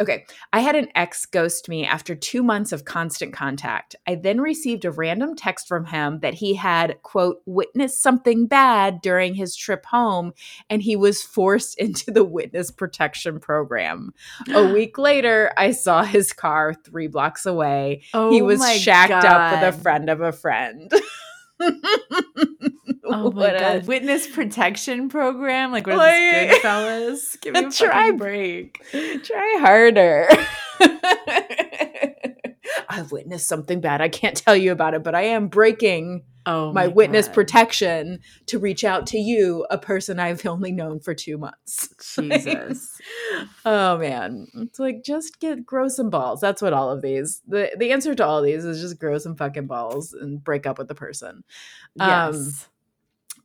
okay. 0.00 0.26
I 0.52 0.60
had 0.60 0.76
an 0.76 0.86
ex 0.94 1.26
ghost 1.26 1.68
me 1.68 1.84
after 1.84 2.14
two 2.14 2.40
months 2.40 2.70
of 2.70 2.84
constant 2.84 3.32
contact. 3.32 3.96
I 4.06 4.14
then 4.14 4.40
received 4.40 4.84
a 4.84 4.92
random 4.92 5.34
text 5.34 5.66
from 5.66 5.86
him 5.86 6.20
that 6.20 6.34
he 6.34 6.54
had, 6.54 7.02
quote, 7.02 7.42
witnessed 7.46 8.00
something 8.00 8.46
bad 8.46 9.00
during 9.02 9.34
his 9.34 9.56
trip 9.56 9.84
home 9.86 10.34
and 10.70 10.82
he 10.82 10.94
was 10.94 11.20
forced 11.20 11.76
into 11.80 12.12
the 12.12 12.22
witness 12.22 12.70
protection 12.70 13.40
program. 13.40 14.14
A 14.54 14.64
week 14.72 14.98
later, 14.98 15.52
I 15.56 15.72
saw 15.72 16.04
his 16.04 16.32
car 16.32 16.74
three 16.74 17.08
blocks 17.08 17.46
away. 17.46 18.02
Oh 18.14 18.30
he 18.30 18.40
was 18.40 18.64
shacked 18.78 19.24
up 19.24 19.50
with 19.50 19.74
a 19.74 19.76
friend 19.76 20.08
of 20.08 20.20
a 20.20 20.30
friend. 20.30 20.92
My 23.34 23.40
What 23.42 23.54
a- 23.56 23.82
Witness 23.86 24.26
protection 24.26 25.08
program? 25.08 25.72
Like 25.72 25.86
what 25.86 25.96
Like- 25.96 26.12
is 26.14 26.50
this 26.50 26.58
Goodfellas? 26.64 27.40
Give 27.40 27.54
me 27.54 27.64
a 27.64 27.70
Try 27.70 28.10
break. 28.12 28.82
Try 29.24 29.56
harder. 29.60 30.28
I've 32.88 33.10
witnessed 33.12 33.48
something 33.48 33.80
bad. 33.80 34.00
I 34.00 34.08
can't 34.08 34.36
tell 34.36 34.54
you 34.56 34.70
about 34.72 34.94
it, 34.94 35.02
but 35.02 35.14
I 35.14 35.22
am 35.22 35.48
breaking 35.48 36.22
Oh 36.46 36.72
my, 36.74 36.88
witness 36.88 37.26
God. 37.26 37.34
protection 37.34 38.20
to 38.46 38.58
reach 38.58 38.84
out 38.84 39.06
to 39.08 39.18
you, 39.18 39.66
a 39.70 39.78
person 39.78 40.20
I've 40.20 40.44
only 40.44 40.72
known 40.72 41.00
for 41.00 41.14
two 41.14 41.38
months. 41.38 41.88
Jesus. 42.14 43.00
oh 43.64 43.96
man. 43.98 44.46
It's 44.56 44.78
like 44.78 45.02
just 45.02 45.40
get 45.40 45.64
grow 45.64 45.88
some 45.88 46.10
balls. 46.10 46.40
That's 46.40 46.60
what 46.60 46.74
all 46.74 46.90
of 46.90 47.00
these. 47.00 47.40
The 47.48 47.70
the 47.78 47.92
answer 47.92 48.14
to 48.14 48.24
all 48.26 48.38
of 48.38 48.44
these 48.44 48.64
is 48.64 48.80
just 48.82 48.98
grow 49.00 49.16
some 49.18 49.36
fucking 49.36 49.66
balls 49.66 50.12
and 50.12 50.42
break 50.44 50.66
up 50.66 50.76
with 50.78 50.88
the 50.88 50.94
person. 50.94 51.44
Um, 51.98 52.34
Yes. 52.34 52.68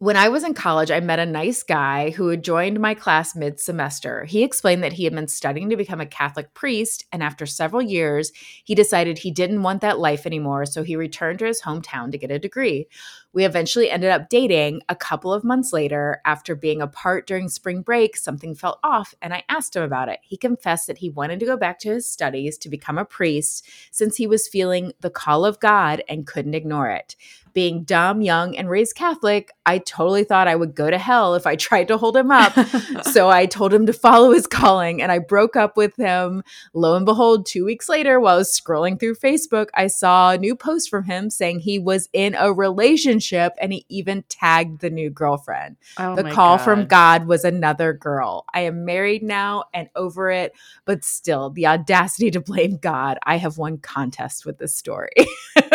When 0.01 0.15
I 0.15 0.29
was 0.29 0.45
in 0.45 0.53
college, 0.53 0.91
I 0.91 1.01
met 1.01 1.19
a 1.19 1.25
nice 1.25 1.61
guy 1.61 2.11
who 2.11 2.29
had 2.29 2.41
joined 2.41 2.79
my 2.79 2.93
class 2.93 3.35
mid 3.35 3.59
semester. 3.59 4.23
He 4.23 4.43
explained 4.43 4.81
that 4.81 4.93
he 4.93 5.03
had 5.03 5.13
been 5.13 5.27
studying 5.27 5.69
to 5.69 5.75
become 5.75 5.99
a 5.99 6.05
Catholic 6.05 6.53
priest, 6.53 7.03
and 7.11 7.21
after 7.21 7.45
several 7.45 7.81
years, 7.81 8.31
he 8.63 8.75
decided 8.75 9.17
he 9.17 9.29
didn't 9.29 9.61
want 9.61 9.81
that 9.81 9.99
life 9.99 10.25
anymore, 10.25 10.65
so 10.65 10.83
he 10.83 10.95
returned 10.95 11.39
to 11.39 11.47
his 11.47 11.63
hometown 11.63 12.13
to 12.13 12.17
get 12.17 12.31
a 12.31 12.39
degree. 12.39 12.87
We 13.33 13.43
eventually 13.43 13.91
ended 13.91 14.09
up 14.09 14.29
dating. 14.29 14.83
A 14.87 14.95
couple 14.95 15.33
of 15.33 15.43
months 15.43 15.73
later, 15.73 16.21
after 16.23 16.55
being 16.55 16.81
apart 16.81 17.27
during 17.27 17.49
spring 17.49 17.81
break, 17.81 18.15
something 18.15 18.55
felt 18.55 18.79
off, 18.81 19.13
and 19.21 19.33
I 19.33 19.43
asked 19.49 19.75
him 19.75 19.83
about 19.83 20.07
it. 20.07 20.19
He 20.23 20.37
confessed 20.37 20.87
that 20.87 20.99
he 20.99 21.09
wanted 21.09 21.41
to 21.41 21.45
go 21.45 21.57
back 21.57 21.77
to 21.79 21.89
his 21.89 22.07
studies 22.07 22.57
to 22.59 22.69
become 22.69 22.97
a 22.97 23.03
priest 23.03 23.67
since 23.91 24.15
he 24.15 24.27
was 24.27 24.47
feeling 24.47 24.93
the 25.01 25.09
call 25.09 25.43
of 25.43 25.59
God 25.59 26.01
and 26.07 26.25
couldn't 26.25 26.55
ignore 26.55 26.89
it 26.89 27.17
being 27.53 27.83
dumb, 27.83 28.21
young, 28.21 28.55
and 28.55 28.69
raised 28.69 28.95
Catholic, 28.95 29.51
I 29.65 29.79
totally 29.79 30.23
thought 30.23 30.47
I 30.47 30.55
would 30.55 30.75
go 30.75 30.89
to 30.89 30.97
hell 30.97 31.35
if 31.35 31.45
I 31.45 31.55
tried 31.69 31.87
to 31.89 31.97
hold 31.97 32.15
him 32.15 32.31
up. 32.31 32.53
so 33.03 33.29
I 33.29 33.45
told 33.45 33.73
him 33.73 33.85
to 33.85 33.93
follow 33.93 34.31
his 34.31 34.47
calling 34.47 35.01
and 35.01 35.11
I 35.11 35.19
broke 35.19 35.55
up 35.55 35.77
with 35.77 35.95
him. 35.95 36.43
Lo 36.73 36.95
and 36.95 37.05
behold, 37.05 37.45
two 37.45 37.65
weeks 37.65 37.89
later, 37.89 38.19
while 38.19 38.35
I 38.35 38.37
was 38.37 38.51
scrolling 38.51 38.99
through 38.99 39.15
Facebook, 39.15 39.69
I 39.73 39.87
saw 39.87 40.31
a 40.31 40.37
new 40.37 40.55
post 40.55 40.89
from 40.89 41.03
him 41.03 41.29
saying 41.29 41.59
he 41.59 41.79
was 41.79 42.09
in 42.13 42.35
a 42.35 42.53
relationship 42.53 43.53
and 43.61 43.73
he 43.73 43.85
even 43.89 44.23
tagged 44.29 44.81
the 44.81 44.89
new 44.89 45.09
girlfriend. 45.09 45.77
Oh 45.97 46.15
the 46.15 46.31
call 46.31 46.57
from 46.57 46.81
God. 46.81 46.89
God 46.89 47.27
was 47.27 47.43
another 47.43 47.93
girl. 47.93 48.45
I 48.53 48.61
am 48.61 48.85
married 48.85 49.23
now 49.23 49.63
and 49.73 49.89
over 49.95 50.29
it, 50.29 50.53
but 50.85 51.03
still, 51.03 51.49
the 51.49 51.67
audacity 51.67 52.29
to 52.31 52.39
blame 52.39 52.77
God. 52.77 53.17
I 53.23 53.37
have 53.37 53.57
won 53.57 53.77
contest 53.77 54.45
with 54.45 54.57
this 54.57 54.75
story. 54.75 55.13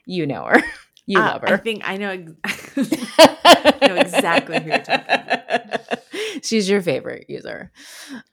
You 0.06 0.28
know 0.28 0.44
her. 0.46 0.62
You 1.06 1.20
Uh, 1.20 1.24
love 1.24 1.44
I 1.46 1.58
think 1.58 1.88
I 1.88 1.98
know. 1.98 2.26
Ex- 2.44 2.78
know 3.88 3.96
exactly 3.96 4.60
who 4.60 4.70
you're 4.70 4.80
talking 4.80 5.06
about. 5.08 6.00
She's 6.44 6.70
your 6.70 6.82
favorite 6.82 7.26
user. 7.30 7.72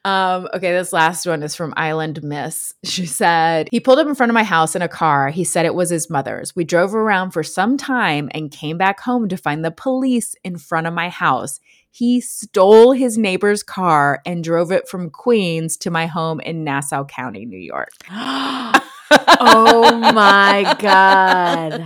Um, 0.04 0.48
okay, 0.54 0.72
this 0.72 0.92
last 0.92 1.26
one 1.26 1.42
is 1.42 1.54
from 1.54 1.74
Island 1.76 2.22
Miss. 2.22 2.74
She 2.84 3.06
said, 3.06 3.68
He 3.70 3.80
pulled 3.80 3.98
up 3.98 4.06
in 4.06 4.14
front 4.14 4.30
of 4.30 4.34
my 4.34 4.42
house 4.42 4.74
in 4.74 4.82
a 4.82 4.88
car. 4.88 5.30
He 5.30 5.44
said 5.44 5.66
it 5.66 5.74
was 5.74 5.90
his 5.90 6.10
mother's. 6.10 6.56
We 6.56 6.64
drove 6.64 6.94
around 6.94 7.32
for 7.32 7.42
some 7.42 7.76
time 7.76 8.28
and 8.32 8.50
came 8.50 8.78
back 8.78 9.00
home 9.00 9.28
to 9.28 9.36
find 9.36 9.64
the 9.64 9.70
police 9.70 10.34
in 10.44 10.58
front 10.58 10.86
of 10.86 10.94
my 10.94 11.08
house. 11.08 11.60
He 11.90 12.20
stole 12.20 12.92
his 12.92 13.18
neighbor's 13.18 13.62
car 13.62 14.20
and 14.24 14.44
drove 14.44 14.70
it 14.72 14.88
from 14.88 15.10
Queens 15.10 15.76
to 15.78 15.90
my 15.90 16.06
home 16.06 16.40
in 16.40 16.64
Nassau 16.64 17.04
County, 17.04 17.44
New 17.44 17.58
York. 17.58 17.90
oh 19.12 20.12
my 20.14 20.76
god. 20.78 21.84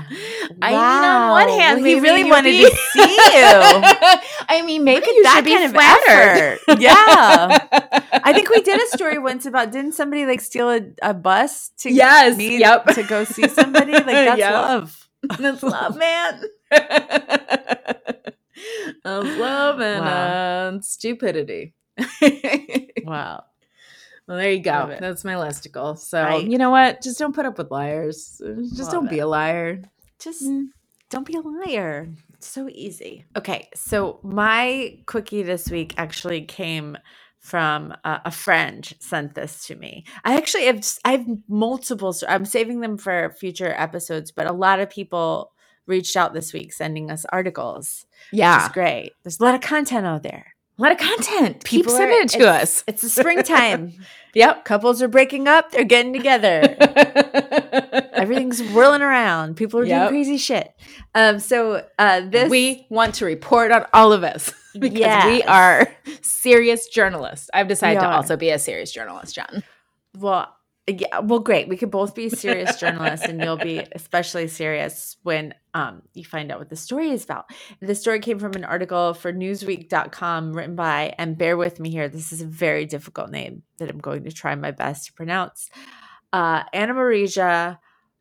I 0.63 0.71
mean, 0.71 0.79
on 0.81 1.31
one 1.31 1.49
hand, 1.49 1.83
Well, 1.83 1.87
he 1.91 2.01
really 2.01 2.25
wanted 2.25 2.51
be- 2.51 2.65
to 2.71 2.77
see 2.93 3.01
you. 3.03 3.19
I 4.49 4.63
mean, 4.65 4.85
maybe 4.85 5.07
you 5.07 5.23
that 5.25 5.37
should 5.37 5.45
be 5.45 5.53
kind 5.53 5.65
of 5.65 5.71
flattered. 5.73 6.59
effort. 6.69 6.81
Yeah. 6.81 7.59
I 8.25 8.33
think 8.33 8.51
we 8.51 8.61
did 8.63 8.81
a 8.81 8.87
story 8.89 9.19
once 9.19 9.47
about 9.47 9.73
didn't 9.73 9.93
somebody 9.93 10.27
like 10.27 10.41
steal 10.41 10.71
a, 10.71 10.81
a 11.03 11.15
bus 11.15 11.71
to 11.79 11.91
Yes, 11.93 12.37
meet- 12.37 12.61
yep. 12.61 12.85
to 12.87 13.03
go 13.05 13.25
see 13.25 13.49
somebody? 13.49 13.93
Like 14.05 14.05
that's 14.07 14.39
Yep. 14.39 14.53
love. 14.53 15.09
That's 15.39 15.63
love, 15.63 15.97
man. 15.97 16.43
That's 19.03 19.39
love 19.39 19.81
and 19.81 20.05
Wow. 20.05 20.77
uh, 20.77 20.81
stupidity. 20.81 21.75
Wow. 23.05 23.45
Well, 24.27 24.37
there 24.39 24.53
you 24.53 24.61
go. 24.63 24.97
That's 25.01 25.25
my 25.25 25.35
listicle. 25.35 25.99
So 25.99 26.23
Right. 26.23 26.47
you 26.49 26.59
know 26.59 26.71
what? 26.71 27.03
Just 27.03 27.19
don't 27.19 27.35
put 27.35 27.47
up 27.47 27.59
with 27.59 27.71
liars. 27.71 28.41
Just 28.41 28.79
Love 28.81 28.93
don't 28.93 29.11
be 29.11 29.19
a 29.21 29.27
liar. 29.27 29.83
Just 30.19 30.43
Mm. 30.45 30.69
don't 31.11 31.27
be 31.27 31.35
a 31.37 31.41
liar. 31.41 32.09
It's 32.35 32.47
so 32.49 32.69
easy. 32.71 33.25
Okay, 33.37 33.69
so 33.75 34.21
my 34.23 34.99
quickie 35.07 35.43
this 35.43 35.71
week 35.71 35.95
actually 35.97 36.43
came 36.43 36.97
from 37.39 37.95
uh, 38.05 38.21
a 38.25 38.31
friend 38.31 38.91
sent 39.01 39.35
this 39.35 39.67
to 39.67 39.75
me. 39.77 40.05
I 40.25 40.37
actually 40.37 40.65
have 40.65 40.83
I 41.05 41.13
have 41.13 41.27
multiple. 41.49 42.15
I'm 42.27 42.47
saving 42.47 42.81
them 42.81 42.97
for 42.97 43.35
future 43.39 43.75
episodes, 43.77 44.33
but 44.33 44.47
a 44.47 44.53
lot 44.53 44.81
of 44.81 44.89
people 44.89 45.53
reached 45.87 46.17
out 46.17 46.33
this 46.33 46.55
week 46.55 46.73
sending 46.73 47.11
us 47.11 47.27
articles. 47.31 48.07
Which 48.31 48.39
Yeah, 48.39 48.65
is 48.67 48.73
great. 48.73 49.13
There's 49.23 49.39
a 49.41 49.45
lot 49.45 49.55
of 49.55 49.61
content 49.61 50.07
out 50.07 50.23
there. 50.23 50.54
A 50.77 50.83
lot 50.83 50.93
of 50.93 50.99
content. 50.99 51.65
Keep 51.65 51.81
People 51.83 51.95
are- 51.95 51.99
sending 51.99 52.19
it 52.23 52.29
to 52.31 52.39
it's- 52.41 52.63
us. 52.63 52.85
It's 52.87 53.03
the 53.03 53.09
springtime. 53.09 53.93
Yep. 54.37 54.65
Couples 54.65 55.01
are 55.01 55.07
breaking 55.07 55.47
up. 55.47 55.71
They're 55.71 55.85
getting 55.85 56.13
together. 56.13 56.77
Everything's 58.13 58.61
whirling 58.73 59.01
around. 59.01 59.57
People 59.57 59.79
are 59.79 59.85
doing 59.85 60.09
crazy 60.09 60.39
shit. 60.39 60.73
Um, 61.15 61.39
so 61.39 61.87
uh, 62.01 62.21
this 62.29 62.51
we 62.51 62.85
want 62.91 63.15
to 63.17 63.27
report 63.27 63.71
on 63.71 63.87
all 63.95 64.13
of 64.13 64.25
us 64.25 64.53
because 64.79 65.25
we 65.27 65.43
are 65.45 65.89
serious 66.23 66.89
journalists. 66.89 67.49
I've 67.55 67.69
decided 67.69 68.01
to 68.01 68.09
also 68.11 68.37
be 68.37 68.51
a 68.51 68.59
serious 68.59 68.91
journalist, 68.91 69.37
Jen. 69.37 69.63
Well, 70.19 70.53
yeah, 70.89 71.21
well, 71.21 71.39
great. 71.39 71.69
We 71.69 71.77
could 71.77 71.93
both 71.93 72.17
be 72.17 72.29
serious 72.29 72.77
journalists, 72.81 73.27
and 73.27 73.41
you'll 73.41 73.57
be 73.57 73.87
especially 73.93 74.49
serious 74.49 75.17
when 75.23 75.55
um, 75.75 76.03
you 76.15 76.25
find 76.25 76.51
out 76.53 76.61
what 76.61 76.71
the 76.71 76.77
story 76.77 77.11
is 77.11 77.25
about. 77.25 77.51
The 77.81 77.97
story 77.97 78.21
came 78.21 78.39
from 78.39 78.53
an 78.55 78.65
article 78.65 79.13
for 79.13 79.33
Newsweek.com 79.33 80.53
written 80.53 80.77
by, 80.77 81.15
and 81.19 81.37
bear 81.37 81.57
with 81.57 81.81
me 81.81 81.91
here, 81.91 82.09
this 82.09 82.33
is 82.33 82.41
a 82.41 82.47
very 82.47 82.87
difficult 82.87 83.31
name 83.31 83.65
that 83.79 83.91
I'm 83.91 83.99
going 83.99 84.25
to 84.25 84.33
try 84.33 84.55
my 84.55 84.71
best 84.71 85.07
to 85.07 85.13
pronounce. 85.13 85.69
Uh, 86.33 86.63
Anna 86.73 86.95
Marija 86.95 87.81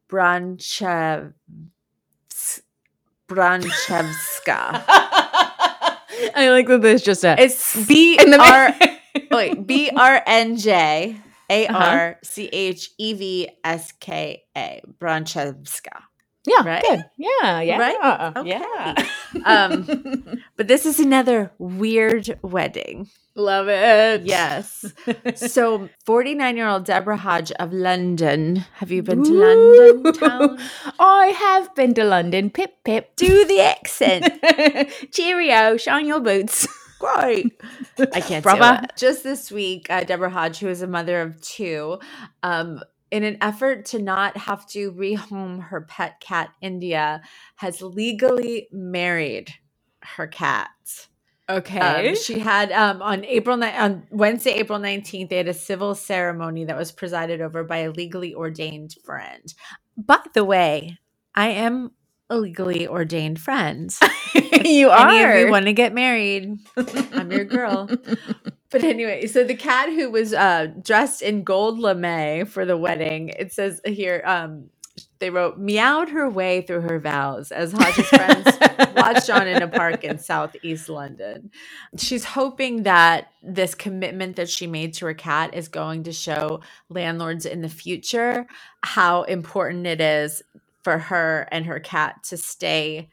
Branchev 0.10 1.34
Branchevska. 3.28 4.84
I 6.36 6.50
like 6.50 6.68
that 6.68 6.82
there's 6.82 7.02
just 7.02 7.24
a 7.24 7.40
It's 7.40 7.86
B 7.86 8.18
R 8.20 8.76
wait 9.32 9.66
B 9.66 9.90
R 9.96 10.22
N 10.26 10.58
J 10.58 11.18
A 11.50 11.68
R 11.68 12.20
C 12.24 12.46
H 12.52 12.92
E 12.98 13.14
V 13.14 13.50
S 13.64 13.92
K 13.94 14.44
A 14.56 14.82
Branchevska. 15.00 16.04
Yeah, 16.46 16.66
Right? 16.66 16.84
good. 16.84 17.06
Yeah, 17.18 17.62
yeah, 17.62 17.78
Right? 17.78 18.34
Okay. 18.38 18.50
yeah. 18.50 19.06
Um, 19.46 20.40
But 20.58 20.68
this 20.68 20.86
is 20.86 21.00
another 21.00 21.52
weird 21.58 22.38
wedding. 22.42 23.10
Love 23.36 23.68
it. 23.70 24.26
Yes. 24.26 24.86
So, 25.36 25.90
49 26.06 26.58
year 26.58 26.68
old 26.68 26.86
Deborah 26.86 27.18
Hodge 27.18 27.52
of 27.54 27.72
London. 27.74 28.66
Have 28.76 28.92
you 28.92 29.02
been 29.02 29.24
to. 29.24 29.32
London 29.32 30.14
town? 30.14 30.60
I 31.00 31.28
have 31.28 31.74
been 31.76 31.94
to 31.96 32.04
London. 32.04 32.50
Pip 32.50 32.84
pip. 32.84 33.16
Do 33.16 33.46
the 33.46 33.62
accent. 33.62 34.30
Cheerio. 35.12 35.78
Shine 35.78 36.06
your 36.06 36.20
boots. 36.20 36.68
Great. 37.00 37.60
I 38.14 38.22
can't 38.22 38.46
it. 38.46 38.92
Just 38.96 39.24
this 39.24 39.52
week, 39.52 39.88
uh, 39.90 40.04
Deborah 40.04 40.30
Hodge, 40.30 40.60
who 40.60 40.70
is 40.70 40.82
a 40.82 40.88
mother 40.88 41.22
of 41.22 41.42
two, 41.42 42.00
um, 42.44 42.82
in 43.14 43.24
an 43.24 43.38
effort 43.42 43.86
to 43.88 44.02
not 44.02 44.38
have 44.38 44.68
to 44.70 44.92
rehome 44.94 45.64
her 45.66 45.84
pet 45.84 46.22
cat, 46.22 46.52
India, 46.62 47.22
has 47.58 47.82
legally 47.82 48.70
married 48.74 49.54
her 50.04 50.28
cat. 50.28 50.70
Okay. 51.50 52.10
Um, 52.10 52.16
she 52.16 52.40
had 52.40 52.74
um, 52.74 53.02
on 53.04 53.26
April 53.26 53.58
ni- 53.58 53.68
on 53.78 54.08
Wednesday, 54.12 54.54
April 54.54 54.80
nineteenth, 54.80 55.32
they 55.32 55.38
had 55.38 55.50
a 55.50 55.56
civil 55.56 55.96
ceremony 55.96 56.66
that 56.66 56.78
was 56.78 56.92
presided 56.92 57.42
over 57.42 57.64
by 57.64 57.80
a 57.80 57.92
legally 57.92 58.36
ordained 58.36 58.96
friend. 59.06 59.54
By 59.98 60.22
the 60.34 60.46
way, 60.46 60.98
I 61.36 61.50
am 61.50 61.92
a 62.30 62.38
legally 62.40 62.88
ordained 62.88 63.40
friend. 63.42 63.96
you 64.66 64.90
Any 64.98 65.24
are. 65.24 65.38
you 65.40 65.48
want 65.50 65.68
to 65.68 65.74
get 65.74 65.94
married? 65.94 66.58
I'm 67.14 67.32
your 67.32 67.46
girl. 67.46 67.90
But 68.74 68.84
anyway, 68.84 69.28
so 69.28 69.44
the 69.44 69.54
cat 69.54 69.90
who 69.90 70.10
was 70.10 70.34
uh, 70.34 70.68
dressed 70.82 71.22
in 71.22 71.44
gold 71.44 71.78
lame 71.78 72.48
for 72.48 72.66
the 72.66 72.76
wedding, 72.76 73.30
it 73.30 73.54
says 73.54 73.80
here, 73.86 74.24
um, 74.26 74.72
they 75.20 75.30
wrote, 75.30 75.60
meowed 75.60 76.10
her 76.10 76.28
way 76.28 76.64
through 76.64 76.82
her 76.82 77.00
vows 77.00 77.52
as 77.52 77.72
Hodge's 77.72 78.08
friends 78.08 78.48
watched 78.96 79.30
on 79.30 79.48
in 79.48 79.62
a 79.62 79.68
park 79.68 80.04
in 80.04 80.18
southeast 80.18 80.90
London. 80.90 81.52
She's 82.00 82.26
hoping 82.26 82.82
that 82.84 83.28
this 83.44 83.76
commitment 83.76 84.38
that 84.38 84.50
she 84.50 84.66
made 84.66 84.96
to 84.96 85.06
her 85.06 85.14
cat 85.14 85.54
is 85.54 85.68
going 85.68 86.04
to 86.06 86.12
show 86.12 86.62
landlords 86.90 87.46
in 87.46 87.62
the 87.62 87.70
future 87.70 88.48
how 88.82 89.22
important 89.24 89.86
it 89.86 90.02
is 90.02 90.42
for 90.84 90.98
her 90.98 91.48
and 91.52 91.68
her 91.68 91.80
cat 91.80 92.24
to 92.24 92.38
stay 92.38 93.10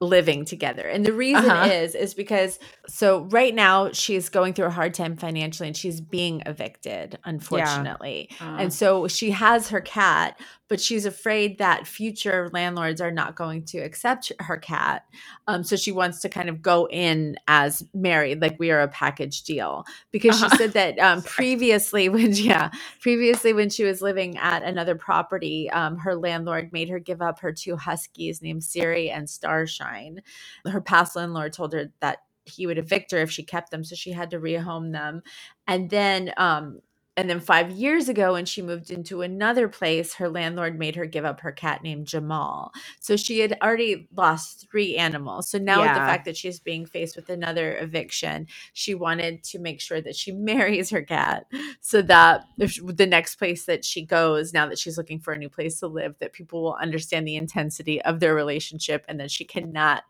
living 0.00 0.44
together. 0.44 0.82
And 0.82 1.06
the 1.06 1.12
reason 1.12 1.50
Uh-huh. 1.50 1.70
is 1.70 1.94
is 1.94 2.14
because 2.14 2.58
so 2.86 3.20
right 3.30 3.54
now 3.54 3.90
she's 3.92 4.28
going 4.28 4.52
through 4.52 4.66
a 4.66 4.70
hard 4.70 4.92
time 4.92 5.16
financially 5.16 5.68
and 5.68 5.76
she's 5.76 6.00
being 6.00 6.42
evicted 6.46 7.18
unfortunately. 7.24 8.28
Uh, 8.40 8.56
And 8.58 8.72
so 8.72 9.08
she 9.08 9.30
has 9.30 9.68
her 9.70 9.80
cat, 9.80 10.38
but 10.68 10.80
she's 10.80 11.06
afraid 11.06 11.58
that 11.58 11.86
future 11.86 12.50
landlords 12.52 13.00
are 13.00 13.10
not 13.12 13.36
going 13.36 13.64
to 13.66 13.78
accept 13.78 14.32
her 14.40 14.56
cat. 14.58 15.04
Um, 15.48 15.64
so 15.64 15.76
she 15.76 15.92
wants 15.92 16.20
to 16.22 16.30
kind 16.30 16.48
of 16.48 16.62
go 16.62 16.88
in 16.88 17.36
as 17.48 17.84
married, 17.94 18.42
like 18.42 18.56
we 18.58 18.70
are 18.72 18.80
a 18.80 18.88
package 18.88 19.42
deal. 19.44 19.84
Because 20.12 20.34
Uh-huh. 20.34 20.48
she 20.50 20.50
said 20.50 20.74
that 20.74 20.98
um, 20.98 21.22
previously, 21.24 22.08
when 22.08 22.32
yeah, 22.34 22.70
previously 23.00 23.52
when 23.52 23.70
she 23.70 23.84
was 23.84 24.02
living 24.02 24.38
at 24.38 24.62
another 24.64 24.96
property, 24.96 25.70
um, 25.70 25.98
her 25.98 26.16
landlord 26.16 26.72
made 26.72 26.88
her 26.90 27.00
give 27.00 27.22
up 27.22 27.40
her 27.40 27.52
two 27.52 27.76
huskies 27.76 28.42
named 28.42 28.64
Siri 28.64 29.10
and 29.10 29.30
Starshine. 29.30 30.22
Her 30.66 30.80
past 30.80 31.16
landlord 31.16 31.52
told 31.52 31.74
her 31.74 31.92
that 32.00 32.18
he 32.46 32.66
would 32.66 32.78
evict 32.78 33.12
her 33.12 33.18
if 33.18 33.30
she 33.30 33.42
kept 33.44 33.70
them, 33.70 33.84
so 33.84 33.96
she 33.96 34.12
had 34.12 34.30
to 34.30 34.40
rehome 34.40 34.92
them. 34.92 35.22
And 35.68 35.90
then 35.90 36.32
um 36.38 36.80
and 37.16 37.30
then 37.30 37.40
5 37.40 37.70
years 37.70 38.08
ago 38.08 38.32
when 38.32 38.44
she 38.44 38.62
moved 38.62 38.90
into 38.90 39.22
another 39.22 39.68
place, 39.68 40.14
her 40.14 40.28
landlord 40.28 40.78
made 40.78 40.96
her 40.96 41.06
give 41.06 41.24
up 41.24 41.40
her 41.40 41.52
cat 41.52 41.82
named 41.82 42.06
Jamal. 42.06 42.72
So 43.00 43.16
she 43.16 43.40
had 43.40 43.56
already 43.62 44.08
lost 44.16 44.66
3 44.70 44.96
animals. 44.96 45.48
So 45.48 45.58
now 45.58 45.82
with 45.82 45.90
the 45.90 45.94
fact 45.94 46.24
that 46.24 46.36
she's 46.36 46.58
being 46.58 46.86
faced 46.86 47.16
with 47.16 47.28
another 47.28 47.76
eviction, 47.78 48.46
she 48.72 48.94
wanted 48.94 49.44
to 49.44 49.58
make 49.58 49.80
sure 49.80 50.00
that 50.00 50.16
she 50.16 50.32
marries 50.44 50.90
her 50.90 51.02
cat 51.02 51.46
so 51.80 52.02
that 52.02 52.44
if 52.58 52.78
the 52.84 53.06
next 53.06 53.36
place 53.36 53.64
that 53.66 53.84
she 53.84 54.04
goes 54.04 54.52
now 54.52 54.66
that 54.66 54.78
she's 54.78 54.98
looking 54.98 55.18
for 55.18 55.32
a 55.32 55.38
new 55.38 55.48
place 55.48 55.80
to 55.80 55.86
live 55.86 56.14
that 56.18 56.32
people 56.32 56.62
will 56.62 56.74
understand 56.80 57.26
the 57.26 57.36
intensity 57.36 58.00
of 58.02 58.20
their 58.20 58.34
relationship 58.34 59.04
and 59.08 59.20
that 59.20 59.30
she 59.30 59.44
cannot 59.44 60.04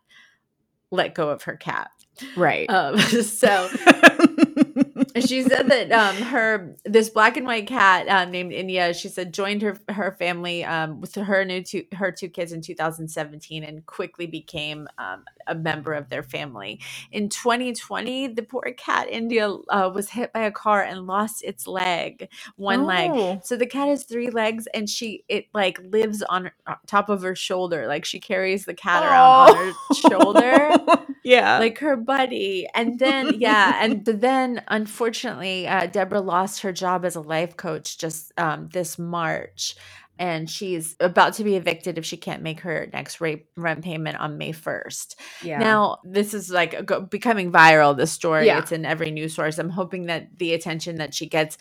let 0.91 1.15
go 1.15 1.29
of 1.29 1.43
her 1.43 1.57
cat 1.57 1.91
right. 2.37 2.69
um, 2.71 2.99
so 3.23 3.69
she 5.21 5.43
said 5.43 5.69
that 5.69 5.93
um, 5.93 6.17
her 6.17 6.75
this 6.85 7.09
black 7.09 7.37
and 7.37 7.47
white 7.47 7.67
cat 7.67 8.09
um, 8.09 8.31
named 8.31 8.53
India. 8.53 8.93
She 8.93 9.09
said 9.09 9.33
joined 9.33 9.63
her 9.63 9.79
her 9.89 10.13
family 10.19 10.65
um, 10.65 11.01
with 11.01 11.15
her 11.15 11.45
new 11.45 11.63
two 11.63 11.85
her 11.93 12.11
two 12.11 12.29
kids 12.29 12.53
in 12.53 12.61
2017 12.61 13.63
and 13.63 13.87
quickly 13.87 14.27
became 14.27 14.89
um, 14.99 15.25
a 15.47 15.55
member 15.55 15.93
of 15.93 16.09
their 16.09 16.23
family. 16.23 16.81
In 17.13 17.29
2020, 17.29 18.29
the 18.29 18.43
poor 18.43 18.73
cat 18.77 19.09
India 19.11 19.49
uh, 19.49 19.91
was 19.95 20.11
hit 20.11 20.33
by 20.33 20.41
a 20.41 20.51
car 20.53 20.83
and 20.83 21.07
lost 21.07 21.43
its 21.45 21.67
leg, 21.67 22.29
one 22.57 22.85
leg. 22.85 23.11
Oh. 23.13 23.41
So 23.45 23.57
the 23.57 23.67
cat 23.67 23.89
has 23.89 24.05
three 24.05 24.31
legs, 24.31 24.67
and 24.75 24.89
she 24.89 25.25
it 25.29 25.47
like 25.55 25.79
lives 25.83 26.23
on 26.23 26.51
on 26.67 26.77
top 26.87 27.09
of 27.09 27.23
her 27.23 27.35
shoulder, 27.35 27.87
like 27.87 28.05
she 28.05 28.21
carries 28.21 28.65
the 28.65 28.75
cat 28.75 29.03
around 29.03 29.51
on 29.51 29.57
her 29.57 29.95
shoulder 29.95 30.71
yeah. 31.25 31.59
like 31.59 31.79
her 31.79 31.97
buddy. 31.97 32.69
And 32.75 32.99
then, 32.99 33.35
yeah, 33.39 33.79
and 33.83 34.05
then 34.07 34.63
unfortunately, 34.69 35.67
uh, 35.67 35.87
Deborah 35.87 36.21
lost 36.21 36.63
her 36.63 36.73
job 36.73 37.05
as 37.05 37.17
a 37.17 37.21
life 37.21 37.57
coach 37.57 37.99
just 37.99 38.33
um, 38.39 38.69
this 38.73 38.99
March. 38.99 39.75
And 40.19 40.49
she's 40.49 40.95
about 41.01 41.35
to 41.35 41.45
be 41.45 41.57
evicted 41.57 41.99
if 41.99 42.05
she 42.05 42.17
can't 42.17 42.43
make 42.43 42.61
her 42.61 42.89
next 42.93 43.21
rate, 43.21 43.47
rent 43.57 43.83
payment 43.83 44.17
on 44.19 44.39
May 44.39 44.53
1st. 44.53 45.17
yeah. 45.43 45.59
Now, 45.59 45.99
this 46.05 46.35
is 46.35 46.51
like 46.51 46.73
a 46.75 46.83
go- 46.85 47.01
becoming 47.01 47.51
viral, 47.51 47.97
the 47.97 48.07
story. 48.07 48.47
Yeah. 48.47 48.59
It's 48.61 48.71
in 48.73 48.85
every 48.85 49.11
news 49.11 49.35
source. 49.35 49.59
I'm 49.59 49.71
hoping 49.71 50.07
that 50.07 50.39
the 50.39 50.55
attention 50.55 50.97
that 50.97 51.15
she 51.15 51.27
gets, 51.29 51.59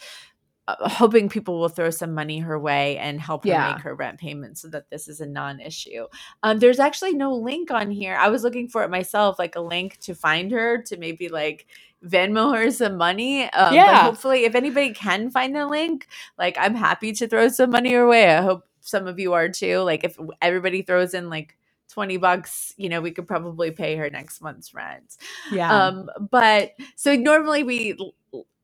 uh, 0.68 0.88
hoping 0.88 1.30
people 1.30 1.60
will 1.60 1.68
throw 1.68 1.90
some 1.90 2.14
money 2.14 2.40
her 2.40 2.60
way 2.60 2.98
and 3.00 3.20
help 3.20 3.44
her 3.44 3.50
Yeah. 3.50 3.74
make 3.74 3.82
her 3.82 3.96
rent 3.96 4.20
payment 4.20 4.58
so 4.60 4.68
that 4.70 4.90
this 4.92 5.08
is 5.08 5.20
a 5.20 5.26
non 5.26 5.60
issue. 5.60 6.06
Um, 6.44 6.60
there's 6.60 6.80
actually 6.80 7.14
no 7.16 7.34
link 7.34 7.72
on 7.72 7.90
here. 7.92 8.16
I 8.16 8.30
was 8.30 8.44
looking 8.44 8.68
for 8.68 8.84
it 8.84 8.90
myself, 8.92 9.40
like 9.40 9.56
a 9.56 9.62
link 9.62 9.98
to 10.02 10.14
find 10.14 10.52
her 10.52 10.82
to 10.84 10.98
maybe 10.98 11.28
like 11.28 11.66
Venmo 12.06 12.56
her 12.58 12.72
some 12.72 12.98
money. 12.98 13.50
Um, 13.52 13.74
Yeah. 13.76 14.04
hopefully, 14.04 14.46
if 14.46 14.56
anybody 14.56 14.94
can 14.94 15.32
find 15.32 15.56
the 15.56 15.68
link, 15.68 16.08
like 16.38 16.58
I'm 16.60 16.76
happy 16.76 17.14
to 17.14 17.28
throw 17.28 17.50
some 17.50 17.72
money 17.72 17.94
her 17.94 18.08
way. 18.08 18.30
I 18.30 18.42
hope 18.42 18.66
some 18.82 19.08
of 19.08 19.20
you 19.20 19.34
are 19.34 19.50
too. 19.50 19.80
Like 19.80 20.04
if 20.04 20.18
everybody 20.42 20.84
throws 20.84 21.14
in 21.14 21.30
like 21.30 21.58
20 21.92 22.18
bucks, 22.18 22.74
you 22.78 22.90
know, 22.90 23.02
we 23.02 23.12
could 23.12 23.28
probably 23.28 23.72
pay 23.72 23.96
her 23.98 24.10
next 24.10 24.42
month's 24.42 24.74
rent. 24.74 25.18
yeah. 25.52 25.72
Um, 25.72 26.10
but 26.32 26.74
so 26.96 27.16
normally 27.16 27.64
we 27.64 28.14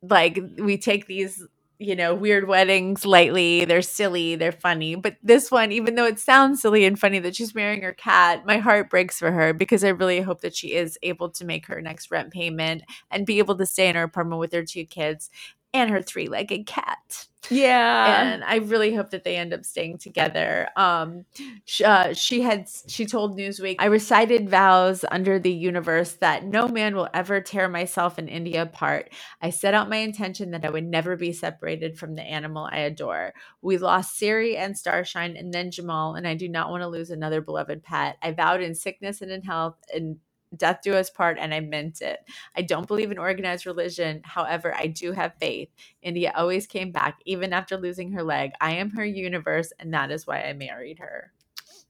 like 0.04 0.40
we 0.60 0.78
take 0.78 1.08
these 1.08 1.44
you 1.82 1.96
know 1.96 2.14
weird 2.14 2.46
weddings 2.48 3.06
lightly 3.06 3.64
they're 3.64 3.82
silly 3.82 4.36
they're 4.36 4.52
funny. 4.52 4.96
But 4.96 5.16
this 5.24 5.50
one 5.50 5.72
even 5.72 5.96
though 5.96 6.06
it 6.06 6.20
sounds 6.20 6.62
silly 6.62 6.84
and 6.86 7.00
funny 7.00 7.20
that 7.20 7.36
she's 7.38 7.56
marrying 7.56 7.82
her 7.84 7.94
cat 7.94 8.46
my 8.46 8.58
heart 8.58 8.90
breaks 8.90 9.18
for 9.18 9.32
her 9.32 9.54
because 9.54 9.84
i 9.86 9.90
really 9.90 10.20
hope 10.20 10.42
that 10.42 10.56
she 10.56 10.74
is 10.74 11.00
able 11.04 11.30
to 11.30 11.46
make 11.46 11.68
her 11.68 11.82
next 11.82 12.12
rent 12.12 12.32
payment 12.32 12.84
and 13.12 13.26
be 13.26 13.40
able 13.40 13.56
to 13.58 13.66
stay 13.66 13.88
in 13.88 13.96
her 13.96 14.04
apartment 14.04 14.40
with 14.42 14.52
her 14.52 14.64
two 14.66 14.86
kids 14.86 15.30
and 15.74 15.90
her 15.90 16.02
three-legged 16.02 16.66
cat 16.66 17.28
yeah. 17.50 18.34
and 18.34 18.44
I 18.44 18.58
really 18.58 18.94
hope 18.94 19.12
that 19.12 19.24
they 19.24 19.36
end 19.36 19.54
up 19.54 19.66
staying 19.66 19.98
together. 19.98 20.70
Um, 20.76 21.26
sh- 21.66 21.82
uh, 21.82 22.14
she 22.14 22.42
had 22.42 22.68
she 22.88 23.06
told 23.06 23.38
Newsweek, 23.38 23.78
I 23.80 23.86
recited 23.86 24.50
vows 24.50 25.06
under 25.10 25.40
the 25.40 25.52
universe 25.52 26.14
that 26.14 26.46
no 26.46 26.68
man 26.68 26.96
will 26.96 27.08
ever 27.14 27.42
tear 27.42 27.68
myself 27.68 28.18
and 28.18 28.30
India 28.30 28.64
apart. 28.64 29.12
I 29.42 29.50
set 29.50 29.74
out 29.74 29.90
my 29.90 29.98
intention 29.98 30.52
that 30.52 30.66
I 30.66 30.70
would 30.70 30.86
never 30.86 31.16
be 31.16 31.34
separated 31.34 31.98
from 31.98 32.16
the 32.16 32.24
animal 32.24 32.70
I 32.72 32.80
adore. 32.80 33.34
We 33.62 33.78
lost 33.78 34.18
Siri 34.18 34.58
and 34.58 34.78
Starshine, 34.78 35.36
and 35.36 35.54
then 35.54 35.72
Jamal, 35.72 36.16
and 36.16 36.28
I 36.28 36.36
do 36.36 36.50
not 36.50 36.70
want 36.70 36.82
to 36.82 36.88
lose 36.88 37.10
another 37.10 37.42
beloved 37.42 37.84
pet. 37.84 38.18
I 38.22 38.32
vowed 38.32 38.62
in 38.62 38.76
sickness 38.76 39.22
and 39.22 39.32
in 39.32 39.42
health 39.42 39.78
and 39.94 40.18
death 40.56 40.80
do 40.84 40.94
us 40.94 41.10
part 41.10 41.38
and 41.40 41.54
i 41.54 41.60
meant 41.60 42.02
it 42.02 42.20
i 42.56 42.62
don't 42.62 42.88
believe 42.88 43.12
in 43.12 43.18
organized 43.20 43.66
religion 43.66 44.22
however 44.24 44.74
i 44.76 44.88
do 44.88 45.12
have 45.12 45.34
faith 45.40 45.70
India 46.02 46.32
always 46.36 46.66
came 46.66 46.92
back, 46.92 47.20
even 47.26 47.52
after 47.52 47.76
losing 47.76 48.14
her 48.14 48.24
leg. 48.24 48.52
I 48.62 48.72
am 48.76 48.92
her 48.92 49.04
universe, 49.04 49.74
and 49.80 49.94
that 49.94 50.12
is 50.12 50.26
why 50.26 50.44
I 50.44 50.54
married 50.54 51.00
her. 51.00 51.32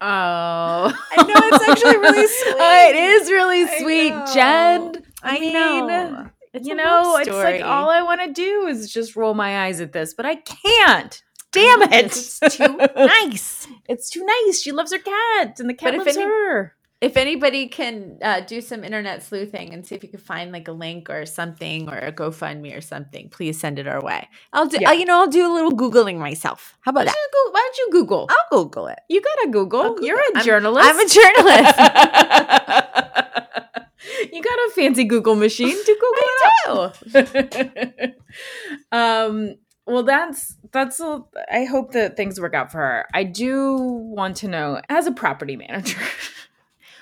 oh. 0.02 0.06
I 0.08 1.24
know, 1.24 1.34
it's 1.36 1.70
actually 1.70 1.98
really 1.98 2.20
oh, 2.24 2.28
sweet. 2.28 2.90
it 2.90 2.96
is 2.96 3.30
really 3.32 3.68
sweet, 3.80 4.10
know. 4.10 4.26
Jen. 4.34 5.04
I, 5.22 5.38
I 5.38 5.40
mean, 5.40 5.54
know. 5.54 6.30
It's 6.54 6.68
you 6.68 6.74
know, 6.74 7.18
it's 7.18 7.30
like 7.30 7.62
all 7.62 7.90
I 7.90 8.02
want 8.02 8.22
to 8.22 8.34
do 8.34 8.66
is 8.66 8.92
just 8.92 9.16
roll 9.16 9.36
my 9.36 9.66
eyes 9.66 9.80
at 9.82 9.92
this, 9.92 10.16
but 10.16 10.26
I 10.26 10.36
can't. 10.38 11.22
Damn 11.52 11.84
it. 11.84 12.06
It's 12.06 12.40
too 12.40 12.78
nice. 12.96 13.68
It's 13.88 14.10
too 14.10 14.26
nice. 14.26 14.62
She 14.62 14.72
loves 14.72 14.92
her 14.92 15.00
cat, 15.00 15.60
and 15.60 15.70
the 15.70 15.76
cat 15.76 15.94
But 15.96 16.06
loves 16.06 16.18
any- 16.18 16.26
her. 16.26 16.76
If 17.02 17.16
anybody 17.16 17.68
can 17.70 18.18
uh, 18.22 18.42
do 18.42 18.60
some 18.60 18.84
internet 18.84 19.24
sleuthing 19.24 19.74
and 19.74 19.86
see 19.86 19.96
if 19.96 20.04
you 20.04 20.10
can 20.10 20.20
find 20.20 20.52
like 20.52 20.68
a 20.68 20.74
link 20.74 21.10
or 21.10 21.26
something 21.26 21.88
or 21.88 21.98
a 21.98 22.12
GoFundMe 22.12 22.76
or 22.78 22.82
something, 22.82 23.30
please 23.30 23.58
send 23.58 23.80
it 23.80 23.88
our 23.88 24.04
way. 24.04 24.28
I'll 24.52 24.68
do. 24.68 24.78
Yeah. 24.82 24.90
uh, 24.90 24.94
you 24.94 25.06
know, 25.06 25.20
I'll 25.22 25.28
do 25.28 25.50
a 25.50 25.54
little 25.54 25.72
googling 25.72 26.18
myself. 26.18 26.78
How 26.82 26.90
about 26.90 27.06
Why 27.06 27.14
that? 27.14 27.52
why 27.52 27.62
don't 27.66 27.78
you 27.78 27.90
Google? 27.92 28.28
I'll 28.30 28.64
Google 28.64 28.88
it. 28.88 29.00
You 29.08 29.22
got 29.22 29.36
to 29.44 29.50
Google. 29.50 29.84
Google 29.84 30.06
You're 30.06 30.20
it. 30.20 30.42
a 30.42 30.44
journalist. 30.44 30.90
I'm 30.90 31.00
a 31.00 31.08
journalist. 31.08 31.80
you 34.34 34.42
got 34.42 34.54
a 34.54 34.72
fancy 34.76 35.04
Google 35.04 35.36
machine 35.36 35.76
to 35.76 35.98
Google 36.02 36.94
it 37.16 38.04
up. 38.04 38.16
um, 38.92 39.56
well, 39.86 40.04
that's 40.04 40.56
that's. 40.72 41.00
A, 41.00 41.24
I 41.52 41.66
hope 41.66 41.94
that 41.94 42.16
things 42.16 42.40
work 42.40 42.54
out 42.54 42.72
for 42.72 42.78
her. 42.78 43.08
I 43.14 43.24
do 43.24 43.78
want 43.78 44.38
to 44.38 44.48
know, 44.48 44.82
as 44.90 45.08
a 45.08 45.12
property 45.12 45.56
manager, 45.56 46.00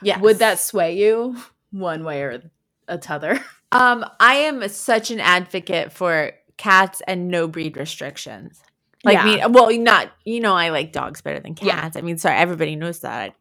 Yes. 0.01 0.21
would 0.21 0.39
that 0.39 0.59
sway 0.59 0.97
you 0.97 1.37
one 1.71 2.03
way 2.03 2.21
or 2.23 2.43
a 2.87 2.97
t'other? 2.97 3.39
Um, 3.73 4.05
I 4.21 4.35
am 4.35 4.65
such 4.69 5.11
an 5.11 5.19
advocate 5.19 5.91
for 5.91 6.31
cats 6.55 7.01
and 7.05 7.27
no 7.27 7.49
breed 7.49 7.75
restrictions. 7.75 8.61
Like 9.03 9.15
Yeah. 9.15 9.25
me, 9.25 9.41
well, 9.49 9.69
not 9.77 10.09
you 10.23 10.39
know, 10.39 10.53
I 10.55 10.69
like 10.69 10.93
dogs 10.93 11.21
better 11.21 11.41
than 11.41 11.53
Yeah. 11.61 11.81
cats. 11.81 11.97
I 11.97 12.01
mean, 12.01 12.17
sorry, 12.17 12.37
everybody 12.37 12.77
knows 12.77 13.01
that. 13.01 13.35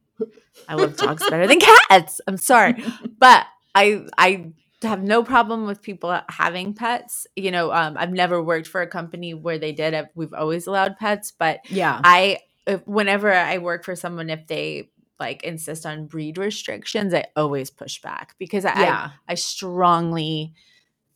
I 0.68 0.74
love 0.74 0.96
dogs 0.96 1.22
better 1.30 1.46
than 1.46 1.60
cats. 1.60 2.20
I'm 2.26 2.38
sorry, 2.38 2.74
but 3.20 3.46
I 3.72 4.04
I 4.18 4.52
have 4.82 5.00
no 5.00 5.22
problem 5.22 5.64
with 5.64 5.80
people 5.80 6.18
having 6.28 6.74
pets. 6.74 7.28
You 7.36 7.52
know, 7.52 7.70
um, 7.72 7.94
I've 7.96 8.12
never 8.12 8.42
worked 8.42 8.66
for 8.66 8.82
a 8.82 8.86
company 8.88 9.32
where 9.32 9.58
they 9.60 9.70
did. 9.70 9.94
I've, 9.94 10.08
we've 10.16 10.34
always 10.34 10.66
allowed 10.66 10.96
pets, 10.96 11.32
but 11.38 11.60
Yeah. 11.70 12.00
I 12.02 12.38
if, 12.66 12.84
whenever 12.84 13.32
I 13.32 13.58
work 13.58 13.84
for 13.84 13.94
someone, 13.94 14.28
if 14.28 14.48
they 14.48 14.90
like 15.18 15.42
insist 15.42 15.86
on 15.86 16.06
breed 16.06 16.38
restrictions, 16.38 17.14
I 17.14 17.24
always 17.36 17.70
push 17.70 18.00
back 18.00 18.34
because 18.38 18.64
I, 18.64 18.82
Yeah. 18.82 19.10
I 19.28 19.34
strongly 19.34 20.52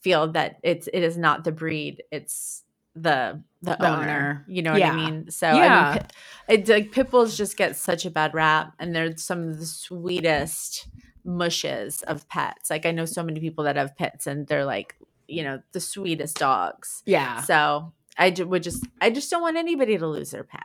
feel 0.03 0.33
that 0.33 0.57
it's 0.63 0.89
it 0.93 1.03
is 1.03 1.19
not 1.19 1.45
the 1.45 1.53
breed, 1.53 2.03
it's 2.11 2.65
the 2.95 3.43
the, 3.63 3.77
The 3.77 3.87
owner. 3.87 4.03
owner. 4.03 4.45
You 4.49 4.63
know 4.63 4.73
what 4.73 4.83
I 4.83 4.97
mean? 4.97 5.31
So 5.31 5.47
I 5.49 5.53
Yeah. 5.67 5.85
mean, 5.93 5.93
pit, 6.01 6.13
it's 6.49 6.71
like 6.71 6.93
pit 6.93 7.11
bulls 7.11 7.37
just 7.37 7.57
get 7.57 7.77
such 7.77 8.07
a 8.07 8.11
bad 8.11 8.33
rap, 8.35 8.73
and 8.79 8.95
they're 8.95 9.17
some 9.17 9.49
of 9.49 9.59
the 9.59 9.67
sweetest 9.67 10.87
mushes 11.25 12.03
of 12.03 12.27
pets. 12.29 12.71
Like 12.71 12.87
I 12.87 12.91
know 12.93 13.05
so 13.05 13.23
many 13.23 13.39
people 13.41 13.65
that 13.65 13.77
have 13.77 13.97
pets, 13.97 14.27
and 14.27 14.47
they're 14.47 14.65
like 14.65 14.95
you 15.29 15.43
know 15.45 15.61
the 15.73 15.81
sweetest 15.81 16.39
dogs. 16.39 17.03
Yeah. 17.05 17.43
So 17.43 17.93
I 18.19 18.31
would 18.31 18.63
just 18.63 18.87
I 19.01 19.11
just 19.11 19.31
don't 19.31 19.43
want 19.43 19.57
anybody 19.59 19.99
to 19.99 20.07
lose 20.07 20.31
their 20.31 20.45
pet. 20.45 20.65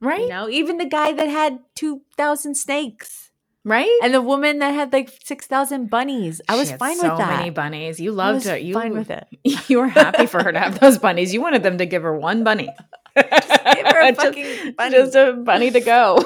Right. 0.00 0.20
You 0.22 0.28
know, 0.28 0.48
even 0.48 0.76
the 0.78 0.84
guy 0.86 1.12
that 1.12 1.28
had 1.28 1.60
2,000 1.76 2.54
snakes 2.56 3.30
Right. 3.64 3.88
and 4.02 4.12
the 4.12 4.20
woman 4.20 4.58
that 4.58 4.74
had 4.74 4.92
like 4.92 5.10
6,000 5.24 5.88
bunnies. 5.88 6.40
I 6.48 6.54
She 6.54 6.58
was 6.60 6.72
fine 6.72 6.96
so 6.98 7.10
with 7.10 7.18
that. 7.18 7.38
many 7.38 7.50
bunnies. 7.50 7.98
You 7.98 8.12
loved 8.12 8.44
it. 8.46 8.62
You 8.62 8.74
fine 8.74 8.92
with 8.92 9.10
it. 9.10 9.26
You 9.68 9.78
were 9.78 9.88
happy 9.88 10.26
for 10.26 10.42
her 10.42 10.52
to 10.52 10.58
have 10.58 10.78
those 10.80 10.98
bunnies. 10.98 11.32
You 11.32 11.40
wanted 11.40 11.62
them 11.62 11.78
to 11.78 11.86
give 11.86 12.02
her 12.02 12.14
one 12.16 12.44
bunny. 12.44 12.68
Give 13.16 13.24
her 13.30 14.00
a 14.08 14.12
Just- 14.12 14.20
fucking 14.26 14.72
bunny. 14.76 14.90
Just 14.96 15.14
a 15.14 15.32
bunny 15.34 15.70
to 15.70 15.80
go. 15.80 16.18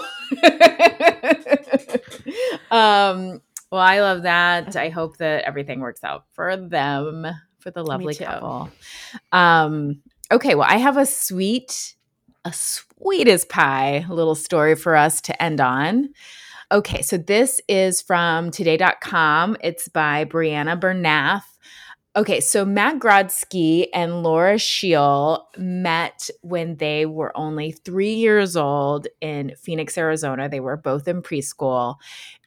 um, 2.70 3.40
well, 3.70 3.80
I 3.82 4.00
love 4.00 4.22
that. 4.22 4.74
I 4.76 4.88
hope 4.88 5.18
that 5.18 5.44
everything 5.44 5.80
works 5.80 6.02
out 6.02 6.24
for 6.32 6.56
them, 6.56 7.26
for 7.58 7.70
the 7.70 7.82
lovely 7.84 8.14
couple. 8.14 8.70
Um, 9.32 10.00
okay, 10.32 10.54
well, 10.54 10.66
I 10.68 10.78
have 10.78 10.96
a 10.96 11.06
sweet, 11.06 11.94
a 12.48 12.52
sweet 12.52 13.28
as 13.28 13.44
pie 13.44 14.06
little 14.08 14.34
story 14.34 14.74
for 14.74 14.96
us 14.96 15.20
to 15.20 15.42
end 15.42 15.60
on. 15.60 16.08
Okay, 16.72 17.02
so 17.02 17.18
this 17.18 17.60
is 17.68 18.00
from 18.00 18.50
today.com. 18.50 19.56
It's 19.62 19.88
by 19.88 20.24
Brianna 20.24 20.80
Bernath. 20.80 21.42
Okay, 22.16 22.40
so 22.40 22.64
Matt 22.64 22.98
Grodsky 22.98 23.86
and 23.94 24.22
Laura 24.22 24.58
Scheel 24.58 25.46
met 25.56 26.30
when 26.40 26.76
they 26.76 27.06
were 27.06 27.36
only 27.36 27.70
three 27.70 28.14
years 28.14 28.56
old 28.56 29.06
in 29.20 29.54
Phoenix, 29.56 29.96
Arizona. 29.96 30.48
They 30.48 30.58
were 30.58 30.76
both 30.76 31.06
in 31.06 31.22
preschool. 31.22 31.96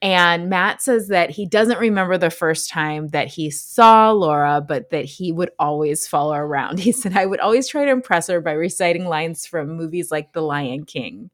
And 0.02 0.50
Matt 0.50 0.82
says 0.82 1.08
that 1.10 1.30
he 1.30 1.45
doesn't 1.45 1.80
remember 1.80 2.17
the 2.17 2.32
first 2.32 2.69
time 2.69 3.10
that 3.10 3.28
he 3.28 3.50
saw 3.52 4.12
Laura, 4.12 4.62
but 4.67 4.89
that 4.89 5.06
he 5.06 5.32
would 5.32 5.52
always 5.60 6.08
follow 6.08 6.34
her 6.34 6.43
around. 6.43 6.80
He 6.91 6.91
said, 6.91 7.15
I 7.15 7.28
would 7.28 7.39
always 7.39 7.67
try 7.67 7.86
to 7.86 7.91
impress 7.91 8.28
her 8.28 8.41
by 8.41 8.54
reciting 8.54 9.06
lines 9.06 9.45
from 9.45 9.78
movies 9.78 10.12
like 10.12 10.34
The 10.34 10.41
Lion 10.41 10.86
King. 10.86 11.30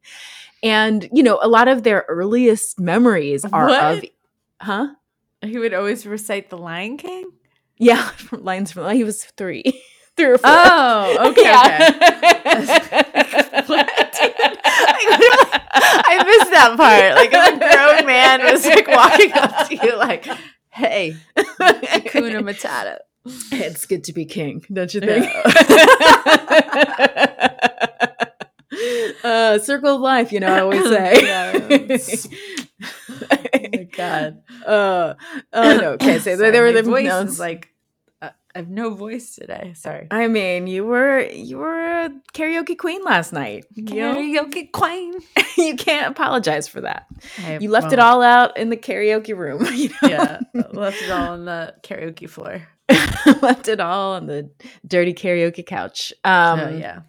And, 0.62 1.08
you 1.12 1.22
know, 1.22 1.38
a 1.42 1.48
lot 1.48 1.66
of 1.66 1.82
their 1.82 2.04
earliest 2.08 2.78
memories 2.78 3.44
are 3.46 3.66
What? 3.66 3.98
of, 3.98 4.04
huh? 4.60 4.88
He 5.42 5.58
would 5.58 5.72
always 5.72 6.06
recite 6.06 6.50
the 6.50 6.58
Lion 6.58 6.98
King. 6.98 7.32
Yeah, 7.78 8.02
from 8.10 8.44
lines 8.50 8.72
from 8.72 8.90
he 8.94 9.04
was 9.04 9.24
three, 9.24 9.62
three 10.16 10.26
or 10.26 10.38
four. 10.38 10.50
Oh, 10.50 11.30
okay, 11.30 11.42
Yeah. 11.42 11.90
What? 13.68 13.88
I 16.10 16.24
missed 16.24 16.50
that 16.52 16.74
part. 16.76 17.14
Like 17.16 17.30
if 17.32 17.54
a 17.54 17.58
grown 17.58 18.06
man 18.06 18.42
was 18.42 18.64
like 18.64 18.88
walking 18.88 19.32
up 19.34 19.68
to 19.68 19.74
you, 19.76 19.96
like, 19.96 20.26
"Hey, 20.70 21.16
Kuna 21.36 22.42
Matata." 22.42 22.98
it's 23.52 23.84
good 23.84 24.04
to 24.04 24.12
be 24.14 24.24
king, 24.24 24.64
don't 24.72 24.92
you 24.94 25.02
Yeah. 25.04 25.20
think? 25.20 25.32
uh, 29.24 29.58
circle 29.58 29.96
of 29.96 30.00
life, 30.00 30.32
you 30.32 30.40
know. 30.40 30.48
I 30.54 30.60
always 30.60 30.82
say. 30.84 31.22
My 31.22 32.57
god. 33.98 34.42
Uh, 34.64 35.14
oh 35.52 35.76
no. 35.76 35.90
Okay, 35.92 36.18
so 36.18 36.36
Sorry, 36.36 36.50
they 36.50 36.60
were 36.60 36.72
the 36.72 36.82
voice 36.82 37.06
no, 37.06 37.20
is 37.20 37.38
like 37.38 37.68
uh, 38.22 38.30
I 38.54 38.58
have 38.58 38.68
no 38.68 38.90
voice 38.90 39.34
today. 39.34 39.72
Sorry. 39.76 40.06
I 40.10 40.28
mean, 40.28 40.66
you 40.66 40.84
were 40.84 41.20
you 41.20 41.58
were 41.58 42.04
a 42.06 42.10
karaoke 42.32 42.76
queen 42.78 43.02
last 43.04 43.32
night. 43.32 43.66
Karaoke 43.76 44.72
queen. 44.72 45.14
you 45.56 45.76
can't 45.76 46.10
apologize 46.10 46.66
for 46.68 46.80
that. 46.82 47.06
I 47.44 47.58
You 47.58 47.70
left 47.70 47.92
it 47.92 47.98
won't. 47.98 48.00
all 48.00 48.22
out 48.22 48.56
in 48.56 48.70
the 48.70 48.76
karaoke 48.76 49.36
room. 49.36 49.66
You 49.74 49.90
know? 50.02 50.08
Yeah, 50.08 50.40
left 50.72 51.02
it 51.02 51.10
all 51.10 51.32
on 51.32 51.44
the 51.44 51.74
karaoke 51.82 52.28
floor. 52.28 52.66
left 53.42 53.68
it 53.68 53.80
all 53.80 54.14
on 54.14 54.26
the 54.26 54.50
dirty 54.86 55.12
karaoke 55.12 55.64
couch. 55.66 56.12
Um, 56.24 56.60
oh 56.60 56.76
yeah. 56.76 57.00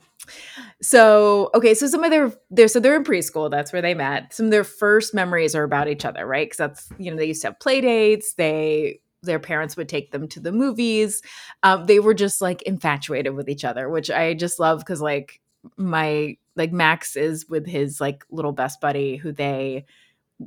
So 0.81 1.49
okay, 1.53 1.73
so 1.73 1.87
some 1.87 2.03
of 2.03 2.11
their 2.11 2.31
their 2.49 2.67
so 2.67 2.79
they're 2.79 2.95
in 2.95 3.03
preschool. 3.03 3.49
That's 3.49 3.73
where 3.73 3.81
they 3.81 3.93
met. 3.93 4.33
Some 4.33 4.47
of 4.47 4.51
their 4.51 4.63
first 4.63 5.13
memories 5.13 5.55
are 5.55 5.63
about 5.63 5.87
each 5.87 6.05
other, 6.05 6.25
right? 6.25 6.47
Because 6.47 6.57
that's 6.57 6.89
you 6.97 7.11
know 7.11 7.17
they 7.17 7.25
used 7.25 7.41
to 7.41 7.49
have 7.49 7.59
play 7.59 7.81
dates. 7.81 8.33
They 8.33 9.01
their 9.21 9.39
parents 9.39 9.75
would 9.75 9.89
take 9.89 10.11
them 10.11 10.27
to 10.29 10.39
the 10.39 10.51
movies. 10.51 11.21
Um, 11.63 11.85
they 11.85 11.99
were 11.99 12.13
just 12.13 12.41
like 12.41 12.61
infatuated 12.63 13.35
with 13.35 13.49
each 13.49 13.65
other, 13.65 13.89
which 13.89 14.09
I 14.09 14.33
just 14.33 14.59
love 14.59 14.79
because 14.79 15.01
like 15.01 15.41
my 15.77 16.37
like 16.55 16.71
Max 16.71 17.15
is 17.15 17.47
with 17.49 17.65
his 17.67 17.99
like 17.99 18.25
little 18.29 18.53
best 18.53 18.79
buddy 18.81 19.17
who 19.17 19.31
they 19.31 19.85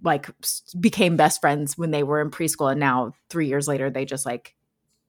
like 0.02 0.30
became 0.80 1.16
best 1.16 1.40
friends 1.40 1.76
when 1.76 1.90
they 1.90 2.02
were 2.02 2.20
in 2.20 2.30
preschool, 2.30 2.70
and 2.70 2.80
now 2.80 3.12
three 3.28 3.48
years 3.48 3.68
later 3.68 3.90
they 3.90 4.04
just 4.04 4.24
like 4.24 4.54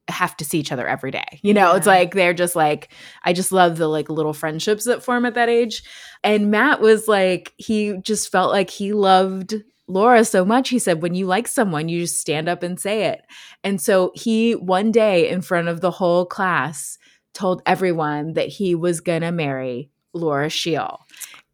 have 0.10 0.36
to 0.38 0.46
see 0.46 0.60
each 0.60 0.72
other 0.72 0.88
every 0.88 1.12
day. 1.12 1.40
You 1.42 1.54
know, 1.54 1.76
it's 1.76 1.88
like 1.88 2.14
they're 2.14 2.34
just 2.34 2.56
like 2.56 2.90
I 3.24 3.34
just 3.34 3.52
love 3.52 3.78
the 3.78 3.88
like 3.88 4.10
little 4.10 4.34
friendships 4.34 4.84
that 4.86 5.04
form 5.04 5.26
at 5.26 5.36
that 5.36 5.50
age. 5.50 5.84
And 6.24 6.52
Matt 6.52 6.82
was 6.82 7.08
like 7.08 7.54
he 7.58 7.98
just 8.02 8.32
felt 8.32 8.52
like 8.52 8.70
he 8.70 8.94
loved 8.94 9.56
Laura 9.88 10.26
so 10.26 10.44
much. 10.46 10.70
He 10.70 10.80
said 10.80 11.02
when 11.02 11.16
you 11.16 11.26
like 11.26 11.48
someone, 11.48 11.90
you 11.90 12.02
just 12.02 12.20
stand 12.20 12.50
up 12.50 12.64
and 12.64 12.80
say 12.80 13.06
it. 13.06 13.22
And 13.64 13.80
so 13.82 14.12
he 14.14 14.54
one 14.54 14.92
day 14.92 15.30
in 15.30 15.42
front 15.42 15.68
of 15.68 15.82
the 15.82 15.92
whole 15.92 16.26
class 16.26 16.98
told 17.34 17.62
everyone 17.66 18.34
that 18.34 18.48
he 18.48 18.76
was 18.76 19.02
going 19.02 19.22
to 19.22 19.32
marry 19.32 19.90
Laura 20.14 20.50
Scheel. 20.50 21.00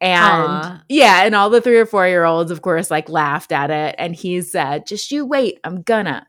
And 0.00 0.22
Aw. 0.22 0.82
yeah, 0.88 1.24
and 1.24 1.34
all 1.34 1.50
the 1.50 1.60
3 1.60 1.78
or 1.78 1.86
4 1.86 2.08
year 2.08 2.24
olds 2.24 2.50
of 2.50 2.62
course 2.62 2.90
like 2.90 3.08
laughed 3.08 3.52
at 3.52 3.70
it 3.70 3.94
and 3.98 4.14
he 4.14 4.40
said, 4.40 4.86
"Just 4.86 5.10
you 5.10 5.26
wait, 5.26 5.60
I'm 5.62 5.82
gonna." 5.82 6.26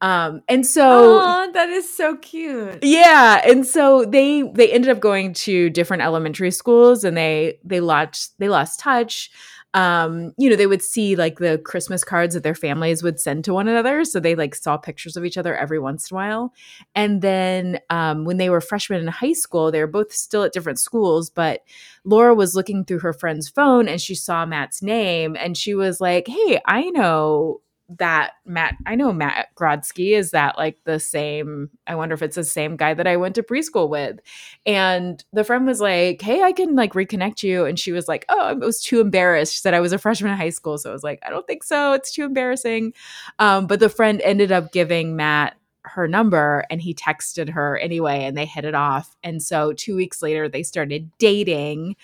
Um 0.00 0.42
and 0.48 0.66
so 0.66 1.18
Aw, 1.18 1.46
that 1.52 1.68
is 1.70 1.88
so 1.96 2.16
cute. 2.16 2.78
yeah, 2.82 3.40
and 3.48 3.66
so 3.66 4.04
they 4.04 4.42
they 4.42 4.70
ended 4.72 4.90
up 4.90 5.00
going 5.00 5.32
to 5.34 5.70
different 5.70 6.02
elementary 6.02 6.50
schools, 6.50 7.04
and 7.04 7.16
they 7.16 7.58
they 7.64 7.80
lost 7.80 8.34
they 8.38 8.48
lost 8.48 8.80
touch. 8.80 9.30
Um, 9.72 10.32
you 10.38 10.48
know, 10.48 10.54
they 10.54 10.68
would 10.68 10.82
see 10.82 11.16
like 11.16 11.40
the 11.40 11.58
Christmas 11.58 12.04
cards 12.04 12.34
that 12.34 12.44
their 12.44 12.54
families 12.54 13.02
would 13.02 13.18
send 13.18 13.44
to 13.44 13.52
one 13.52 13.66
another, 13.66 14.04
so 14.04 14.20
they 14.20 14.36
like 14.36 14.54
saw 14.54 14.76
pictures 14.76 15.16
of 15.16 15.24
each 15.24 15.36
other 15.36 15.56
every 15.56 15.80
once 15.80 16.10
in 16.10 16.14
a 16.14 16.16
while. 16.16 16.54
And 16.94 17.22
then 17.22 17.80
um, 17.90 18.24
when 18.24 18.36
they 18.36 18.50
were 18.50 18.60
freshmen 18.60 19.00
in 19.00 19.08
high 19.08 19.32
school, 19.32 19.72
they 19.72 19.80
were 19.80 19.88
both 19.88 20.12
still 20.12 20.44
at 20.44 20.52
different 20.52 20.78
schools, 20.78 21.28
but 21.28 21.62
Laura 22.04 22.34
was 22.36 22.54
looking 22.54 22.84
through 22.84 23.00
her 23.00 23.12
friend's 23.12 23.48
phone 23.48 23.88
and 23.88 24.00
she 24.00 24.14
saw 24.14 24.46
Matt's 24.46 24.80
name, 24.80 25.34
and 25.36 25.56
she 25.56 25.74
was 25.74 26.00
like, 26.00 26.28
"Hey, 26.28 26.60
I 26.66 26.90
know." 26.90 27.60
That 27.98 28.32
Matt, 28.44 28.76
I 28.86 28.94
know 28.94 29.12
Matt 29.12 29.48
Grodsky. 29.56 30.12
Is 30.16 30.30
that 30.32 30.56
like 30.56 30.78
the 30.84 30.98
same? 30.98 31.70
I 31.86 31.94
wonder 31.94 32.14
if 32.14 32.22
it's 32.22 32.36
the 32.36 32.44
same 32.44 32.76
guy 32.76 32.94
that 32.94 33.06
I 33.06 33.16
went 33.16 33.34
to 33.36 33.42
preschool 33.42 33.88
with. 33.88 34.20
And 34.66 35.22
the 35.32 35.44
friend 35.44 35.66
was 35.66 35.80
like, 35.80 36.20
Hey, 36.22 36.42
I 36.42 36.52
can 36.52 36.74
like 36.74 36.92
reconnect 36.92 37.42
you. 37.42 37.64
And 37.64 37.78
she 37.78 37.92
was 37.92 38.08
like, 38.08 38.24
Oh, 38.28 38.40
I 38.40 38.52
was 38.54 38.82
too 38.82 39.00
embarrassed. 39.00 39.54
She 39.54 39.60
said 39.60 39.74
I 39.74 39.80
was 39.80 39.92
a 39.92 39.98
freshman 39.98 40.32
in 40.32 40.38
high 40.38 40.50
school. 40.50 40.78
So 40.78 40.90
I 40.90 40.92
was 40.92 41.04
like, 41.04 41.20
I 41.24 41.30
don't 41.30 41.46
think 41.46 41.62
so. 41.64 41.92
It's 41.92 42.12
too 42.12 42.24
embarrassing. 42.24 42.94
Um, 43.38 43.66
but 43.66 43.80
the 43.80 43.88
friend 43.88 44.20
ended 44.22 44.52
up 44.52 44.72
giving 44.72 45.16
Matt 45.16 45.56
her 45.84 46.08
number 46.08 46.64
and 46.70 46.80
he 46.80 46.94
texted 46.94 47.50
her 47.50 47.76
anyway 47.78 48.24
and 48.24 48.36
they 48.36 48.46
hit 48.46 48.64
it 48.64 48.74
off. 48.74 49.16
And 49.22 49.42
so 49.42 49.72
two 49.72 49.96
weeks 49.96 50.22
later, 50.22 50.48
they 50.48 50.62
started 50.62 51.10
dating. 51.18 51.96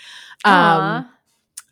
Um, 0.44 0.52
Aw. 0.52 1.10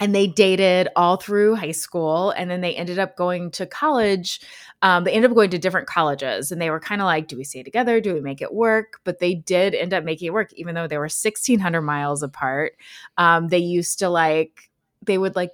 And 0.00 0.14
they 0.14 0.26
dated 0.26 0.88
all 0.96 1.16
through 1.16 1.56
high 1.56 1.72
school 1.72 2.30
and 2.30 2.50
then 2.50 2.60
they 2.60 2.74
ended 2.74 2.98
up 2.98 3.16
going 3.16 3.50
to 3.50 3.66
college 3.66 4.40
um, 4.82 5.04
they 5.04 5.12
ended 5.12 5.30
up 5.30 5.34
going 5.34 5.50
to 5.50 5.58
different 5.58 5.88
colleges 5.88 6.52
and 6.52 6.60
they 6.60 6.70
were 6.70 6.80
kind 6.80 7.00
of 7.00 7.06
like 7.06 7.26
do 7.26 7.36
we 7.36 7.44
stay 7.44 7.62
together? 7.62 8.00
Do 8.00 8.14
we 8.14 8.20
make 8.20 8.40
it 8.40 8.54
work? 8.54 9.00
But 9.04 9.18
they 9.18 9.34
did 9.34 9.74
end 9.74 9.92
up 9.92 10.04
making 10.04 10.26
it 10.26 10.32
work 10.32 10.52
even 10.54 10.74
though 10.74 10.86
they 10.86 10.98
were 10.98 11.04
1600 11.04 11.82
miles 11.82 12.22
apart. 12.22 12.74
Um, 13.16 13.48
they 13.48 13.58
used 13.58 13.98
to 13.98 14.08
like 14.08 14.70
they 15.02 15.18
would 15.18 15.34
like 15.34 15.52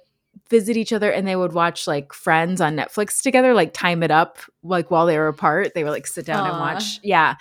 visit 0.49 0.77
each 0.77 0.93
other 0.93 1.11
and 1.11 1.27
they 1.27 1.35
would 1.35 1.53
watch 1.53 1.87
like 1.87 2.13
friends 2.13 2.61
on 2.61 2.75
netflix 2.75 3.21
together 3.21 3.53
like 3.53 3.73
time 3.73 4.03
it 4.03 4.11
up 4.11 4.37
like 4.63 4.91
while 4.91 5.05
they 5.05 5.17
were 5.17 5.27
apart. 5.27 5.73
They 5.73 5.83
would 5.83 5.91
like 5.91 6.07
sit 6.07 6.25
down 6.25 6.47
and 6.47 6.59
watch. 6.59 6.99
Yeah. 7.01 7.35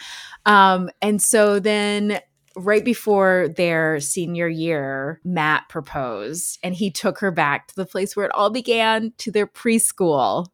Um, 0.46 0.88
and 1.02 1.20
so 1.20 1.58
then 1.58 2.20
right 2.56 2.84
before 2.84 3.48
their 3.56 4.00
senior 4.00 4.48
year, 4.48 5.20
Matt 5.24 5.68
proposed 5.68 6.58
and 6.62 6.74
he 6.74 6.90
took 6.90 7.18
her 7.18 7.30
back 7.30 7.68
to 7.68 7.74
the 7.74 7.86
place 7.86 8.16
where 8.16 8.26
it 8.26 8.32
all 8.34 8.50
began 8.50 9.12
to 9.18 9.30
their 9.30 9.46
preschool. 9.46 10.46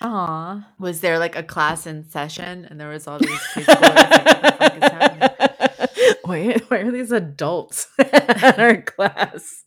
Aw. 0.00 0.66
Was 0.78 1.00
there 1.00 1.18
like 1.18 1.36
a 1.36 1.42
class 1.42 1.86
in 1.86 2.04
session 2.08 2.66
and 2.66 2.80
there 2.80 2.88
was 2.88 3.06
all 3.06 3.18
these 3.18 3.30
preschoolers? 3.54 3.94
like, 3.94 4.24
what 4.24 4.42
the 4.42 4.56
fuck 4.58 4.76
is 4.76 4.82
happening? 4.90 5.30
why, 6.24 6.56
why 6.68 6.78
are 6.78 6.90
these 6.90 7.12
adults 7.12 7.86
in 7.98 8.60
our 8.60 8.82
class? 8.82 9.64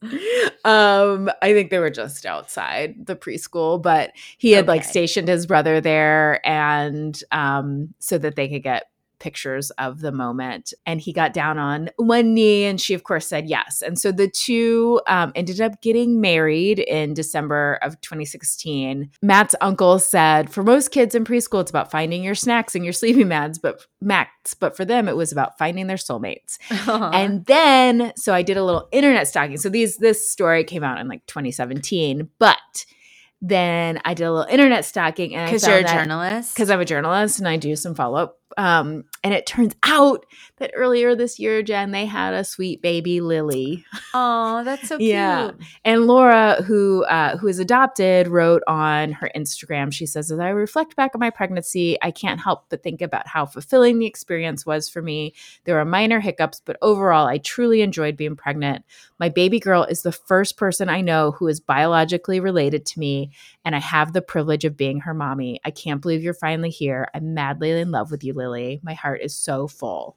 Um, 0.66 1.30
I 1.42 1.54
think 1.54 1.70
they 1.70 1.80
were 1.80 1.90
just 1.90 2.26
outside 2.26 3.06
the 3.06 3.16
preschool, 3.16 3.82
but 3.82 4.12
he 4.38 4.52
had 4.52 4.68
like 4.68 4.84
stationed 4.84 5.28
his 5.28 5.46
brother 5.46 5.82
there 5.82 6.46
and 6.46 7.20
um 7.32 7.94
so 8.00 8.18
that 8.18 8.36
they 8.36 8.48
could 8.48 8.64
get 8.64 8.86
pictures 9.20 9.72
of 9.72 10.02
the 10.02 10.12
moment 10.12 10.74
and 10.86 11.02
he 11.02 11.14
got 11.14 11.34
down 11.34 11.58
on 11.58 11.90
one 11.98 12.34
knee 12.34 12.66
and 12.66 12.80
she 12.80 12.94
of 12.94 13.04
course 13.04 13.28
said 13.28 13.48
yes 13.48 13.82
and 13.82 14.00
so 14.00 14.12
the 14.12 14.30
two 14.30 15.02
um, 15.08 15.32
ended 15.36 15.62
up 15.62 15.82
getting 15.82 16.20
married 16.22 16.80
in 16.80 17.14
december 17.14 17.80
of 17.82 18.00
2016 18.02 19.10
matt's 19.22 19.56
uncle 19.62 20.00
said 20.00 20.52
for 20.52 20.64
most 20.64 20.92
kids 20.92 21.16
in 21.16 21.24
preschool 21.24 21.62
it's 21.62 21.72
about 21.72 21.92
finding 21.92 22.24
your 22.24 22.36
snacks 22.36 22.76
and 22.76 22.84
your 22.84 22.94
sleeping 22.94 23.28
mats, 23.28 23.58
but 23.58 23.86
max 24.02 24.54
but 24.54 24.76
for 24.76 24.86
them 24.86 25.08
it 25.08 25.16
was 25.16 25.32
about 25.32 25.58
finding 25.58 25.88
their 25.88 25.98
soulmates 25.98 26.58
Aw. 26.72 27.12
and 27.12 27.46
then 27.46 28.12
so 28.16 28.34
I 28.34 28.42
did 28.42 28.58
a 28.58 28.64
little 28.64 28.88
internet 28.92 29.28
stalking. 29.28 29.58
So 29.58 29.70
these 29.70 29.98
this 29.98 30.30
story 30.30 30.64
came 30.64 30.84
out 30.84 31.00
in 31.00 31.08
like 31.08 31.26
2017, 31.28 32.30
but 32.40 32.58
then 33.42 34.02
I 34.04 34.14
did 34.14 34.26
a 34.26 34.32
little 34.32 34.50
internet 34.50 34.86
stalking 34.86 35.36
and 35.36 35.48
because 35.48 35.68
you're 35.68 35.78
a 35.78 35.84
journalist. 35.84 36.56
because 36.56 36.70
I'm 36.70 36.80
a 36.80 36.86
journalist 36.86 37.40
and 37.40 37.48
I 37.48 37.58
do 37.58 37.76
some 37.76 37.96
follow 37.96 38.20
up. 38.20 38.38
Um, 38.56 39.04
And 39.24 39.34
it 39.34 39.46
turns 39.46 39.76
out 39.84 40.26
that 40.58 40.72
earlier 40.74 41.16
this 41.16 41.38
year, 41.38 41.62
Jen, 41.62 41.92
they 41.92 42.06
had 42.06 42.34
a 42.34 42.44
sweet 42.46 42.82
baby 42.82 43.20
Lily. 43.20 43.84
Oh, 44.14 44.64
that's 44.64 44.88
so 44.88 44.98
cute. 44.98 45.10
Yeah. 45.10 45.52
And 45.84 46.08
Laura, 46.08 46.64
who 46.64 47.04
uh, 47.06 47.36
who 47.38 47.48
is 47.48 47.60
adopted, 47.60 48.28
wrote 48.28 48.64
on 48.68 49.12
her 49.12 49.30
Instagram. 49.36 49.92
She 49.92 50.06
says, 50.06 50.32
"As 50.32 50.40
I 50.40 50.50
reflect 50.50 50.96
back 50.96 51.12
on 51.14 51.20
my 51.20 51.30
pregnancy, 51.30 51.98
I 52.02 52.12
can't 52.12 52.40
help 52.40 52.70
but 52.70 52.84
think 52.84 53.02
about 53.02 53.28
how 53.28 53.46
fulfilling 53.46 54.00
the 54.00 54.06
experience 54.06 54.66
was 54.66 54.88
for 54.88 55.02
me. 55.02 55.34
There 55.66 55.76
were 55.76 55.84
minor 55.86 56.20
hiccups, 56.20 56.62
but 56.64 56.78
overall, 56.82 57.28
I 57.28 57.40
truly 57.40 57.82
enjoyed 57.82 58.16
being 58.16 58.36
pregnant. 58.36 58.86
My 59.20 59.30
baby 59.30 59.60
girl 59.60 59.84
is 59.84 60.04
the 60.04 60.12
first 60.12 60.58
person 60.58 60.90
I 60.90 61.02
know 61.02 61.32
who 61.32 61.48
is 61.48 61.60
biologically 61.60 62.40
related 62.40 62.86
to 62.88 63.00
me, 63.00 63.32
and 63.66 63.76
I 63.76 63.80
have 63.80 64.14
the 64.14 64.22
privilege 64.22 64.64
of 64.64 64.78
being 64.78 65.02
her 65.02 65.14
mommy. 65.14 65.60
I 65.66 65.72
can't 65.72 66.02
believe 66.02 66.24
you're 66.24 66.34
finally 66.34 66.70
here. 66.70 67.08
I'm 67.14 67.34
madly 67.34 67.72
in 67.72 67.92
love 67.92 68.10
with 68.10 68.24
you, 68.24 68.34
Lily. 68.38 68.80
My 68.84 68.94
heart 68.94 69.20
is 69.22 69.36
so 69.36 69.68
full. 69.68 70.16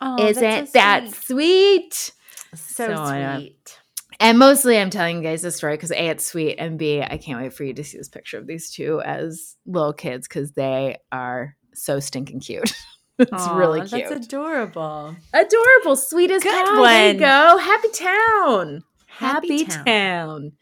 Oh, 0.00 0.22
Isn't 0.22 0.72
that 0.74 1.08
sweet. 1.14 1.94
sweet? 1.94 2.12
so, 2.54 2.86
So, 2.86 2.92
uh, 2.92 3.36
sweet? 3.38 3.80
And 4.20 4.38
mostly 4.38 4.78
I'm 4.78 4.90
telling 4.90 5.16
you 5.18 5.22
guys 5.22 5.42
this 5.42 5.56
story 5.56 5.74
because 5.74 5.92
A, 5.92 6.08
it's 6.08 6.24
sweet, 6.24 6.56
and 6.56 6.78
B, 6.78 7.00
I 7.02 7.18
can't 7.18 7.40
wait 7.40 7.52
for 7.52 7.64
you 7.64 7.72
to 7.74 7.84
see 7.84 7.98
this 7.98 8.08
picture 8.08 8.36
of 8.38 8.46
these 8.46 8.70
two 8.70 9.00
as 9.02 9.56
little 9.64 9.92
kids 9.92 10.26
because 10.26 10.52
they 10.52 10.98
are 11.12 11.56
so 11.74 12.00
stinking 12.00 12.40
cute. 12.40 12.72
it's 13.18 13.30
Aw, 13.32 13.56
really 13.56 13.80
cute. 13.86 14.08
That's 14.08 14.26
adorable. 14.26 15.14
Adorable, 15.32 15.96
sweet 15.96 16.30
as 16.32 16.42
Good 16.42 16.52
pie. 16.66 16.82
There 16.82 17.12
you 17.12 17.18
go. 17.20 17.58
Happy 17.58 17.88
town. 17.90 18.82
Happy 19.06 19.64
Happy, 19.64 19.64
town. 19.64 19.84
town. 19.84 20.52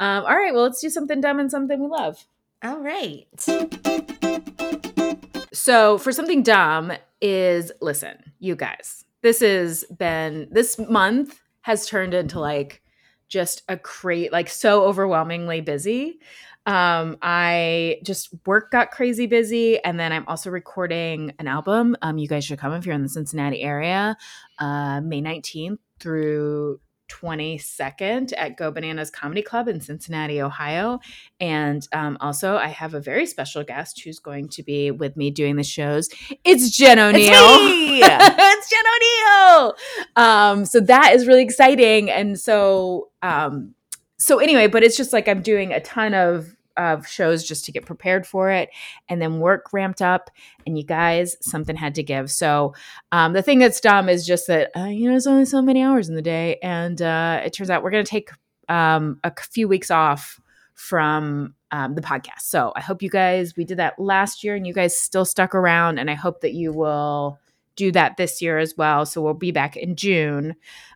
Um, 0.00 0.24
all 0.24 0.36
right, 0.36 0.52
well, 0.54 0.62
let's 0.64 0.80
do 0.80 0.88
something 0.90 1.20
dumb 1.20 1.38
and 1.38 1.50
something 1.50 1.80
we 1.80 1.88
love. 1.88 2.24
All 2.62 2.78
right. 2.80 3.26
So 5.66 5.98
for 5.98 6.12
something 6.12 6.44
dumb 6.44 6.92
is 7.20 7.72
listen, 7.80 8.32
you 8.38 8.54
guys. 8.54 9.04
This 9.22 9.40
has 9.40 9.82
been 9.98 10.46
this 10.52 10.78
month 10.78 11.40
has 11.62 11.88
turned 11.88 12.14
into 12.14 12.38
like 12.38 12.82
just 13.26 13.64
a 13.68 13.76
crate 13.76 14.30
like 14.30 14.48
so 14.48 14.84
overwhelmingly 14.84 15.62
busy. 15.62 16.20
Um 16.66 17.16
I 17.20 17.96
just 18.04 18.28
work 18.46 18.70
got 18.70 18.92
crazy 18.92 19.26
busy 19.26 19.82
and 19.82 19.98
then 19.98 20.12
I'm 20.12 20.28
also 20.28 20.50
recording 20.50 21.32
an 21.40 21.48
album. 21.48 21.96
Um 22.00 22.16
you 22.16 22.28
guys 22.28 22.44
should 22.44 22.60
come 22.60 22.72
if 22.72 22.86
you're 22.86 22.94
in 22.94 23.02
the 23.02 23.08
Cincinnati 23.08 23.60
area. 23.60 24.16
Uh 24.60 25.00
May 25.00 25.20
19th 25.20 25.78
through 25.98 26.78
22nd 27.08 28.32
at 28.36 28.56
Go 28.56 28.70
Bananas 28.70 29.10
Comedy 29.10 29.42
Club 29.42 29.68
in 29.68 29.80
Cincinnati, 29.80 30.40
Ohio. 30.40 31.00
And 31.40 31.86
um, 31.92 32.16
also, 32.20 32.56
I 32.56 32.68
have 32.68 32.94
a 32.94 33.00
very 33.00 33.26
special 33.26 33.62
guest 33.62 34.00
who's 34.02 34.18
going 34.18 34.48
to 34.50 34.62
be 34.62 34.90
with 34.90 35.16
me 35.16 35.30
doing 35.30 35.56
the 35.56 35.64
shows. 35.64 36.08
It's 36.44 36.70
Jen 36.76 36.98
O'Neill. 36.98 37.64
me! 37.66 38.00
it's 38.02 38.70
Jen 38.70 38.84
O'Neill. 38.96 39.74
Um, 40.16 40.64
so 40.64 40.80
that 40.80 41.14
is 41.14 41.26
really 41.26 41.42
exciting. 41.42 42.10
And 42.10 42.38
so, 42.38 43.10
um, 43.22 43.74
so 44.18 44.38
anyway, 44.38 44.66
but 44.66 44.82
it's 44.82 44.96
just 44.96 45.12
like 45.12 45.28
I'm 45.28 45.42
doing 45.42 45.72
a 45.72 45.80
ton 45.80 46.14
of 46.14 46.55
of 46.76 47.06
shows 47.06 47.44
just 47.44 47.64
to 47.66 47.72
get 47.72 47.86
prepared 47.86 48.26
for 48.26 48.50
it, 48.50 48.70
and 49.08 49.20
then 49.20 49.40
work 49.40 49.72
ramped 49.72 50.02
up. 50.02 50.30
And 50.66 50.76
you 50.76 50.84
guys, 50.84 51.36
something 51.40 51.76
had 51.76 51.94
to 51.96 52.02
give. 52.02 52.30
So 52.30 52.74
um, 53.12 53.32
the 53.32 53.42
thing 53.42 53.58
that's 53.58 53.80
dumb 53.80 54.08
is 54.08 54.26
just 54.26 54.46
that 54.48 54.70
uh, 54.76 54.84
you 54.84 55.04
know 55.04 55.12
there's 55.12 55.26
only 55.26 55.44
so 55.44 55.62
many 55.62 55.82
hours 55.82 56.08
in 56.08 56.14
the 56.14 56.22
day, 56.22 56.58
and 56.62 57.00
uh, 57.00 57.40
it 57.44 57.52
turns 57.52 57.70
out 57.70 57.82
we're 57.82 57.90
going 57.90 58.04
to 58.04 58.10
take 58.10 58.30
um, 58.68 59.20
a 59.24 59.32
few 59.52 59.68
weeks 59.68 59.90
off 59.90 60.40
from 60.74 61.54
um, 61.70 61.94
the 61.94 62.02
podcast. 62.02 62.42
So 62.42 62.72
I 62.76 62.80
hope 62.80 63.02
you 63.02 63.10
guys 63.10 63.54
we 63.56 63.64
did 63.64 63.78
that 63.78 63.98
last 63.98 64.44
year, 64.44 64.54
and 64.54 64.66
you 64.66 64.74
guys 64.74 64.96
still 64.98 65.24
stuck 65.24 65.54
around, 65.54 65.98
and 65.98 66.10
I 66.10 66.14
hope 66.14 66.40
that 66.42 66.52
you 66.52 66.72
will 66.72 67.38
do 67.76 67.92
that 67.92 68.16
this 68.16 68.40
year 68.40 68.58
as 68.58 68.74
well. 68.76 69.04
So 69.04 69.20
we'll 69.20 69.34
be 69.34 69.52
back 69.52 69.76
in 69.76 69.96
June. 69.96 70.54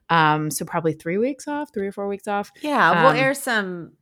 Um, 0.09 0.51
so 0.51 0.65
probably 0.65 0.95
three 0.95 1.19
weeks 1.19 1.47
off, 1.47 1.73
three 1.73 1.87
or 1.87 1.93
four 1.93 2.09
weeks 2.09 2.27
off. 2.27 2.51
Yeah, 2.63 3.03
we'll 3.03 3.11
Um, 3.11 3.17
air 3.17 3.35
some 3.35 3.93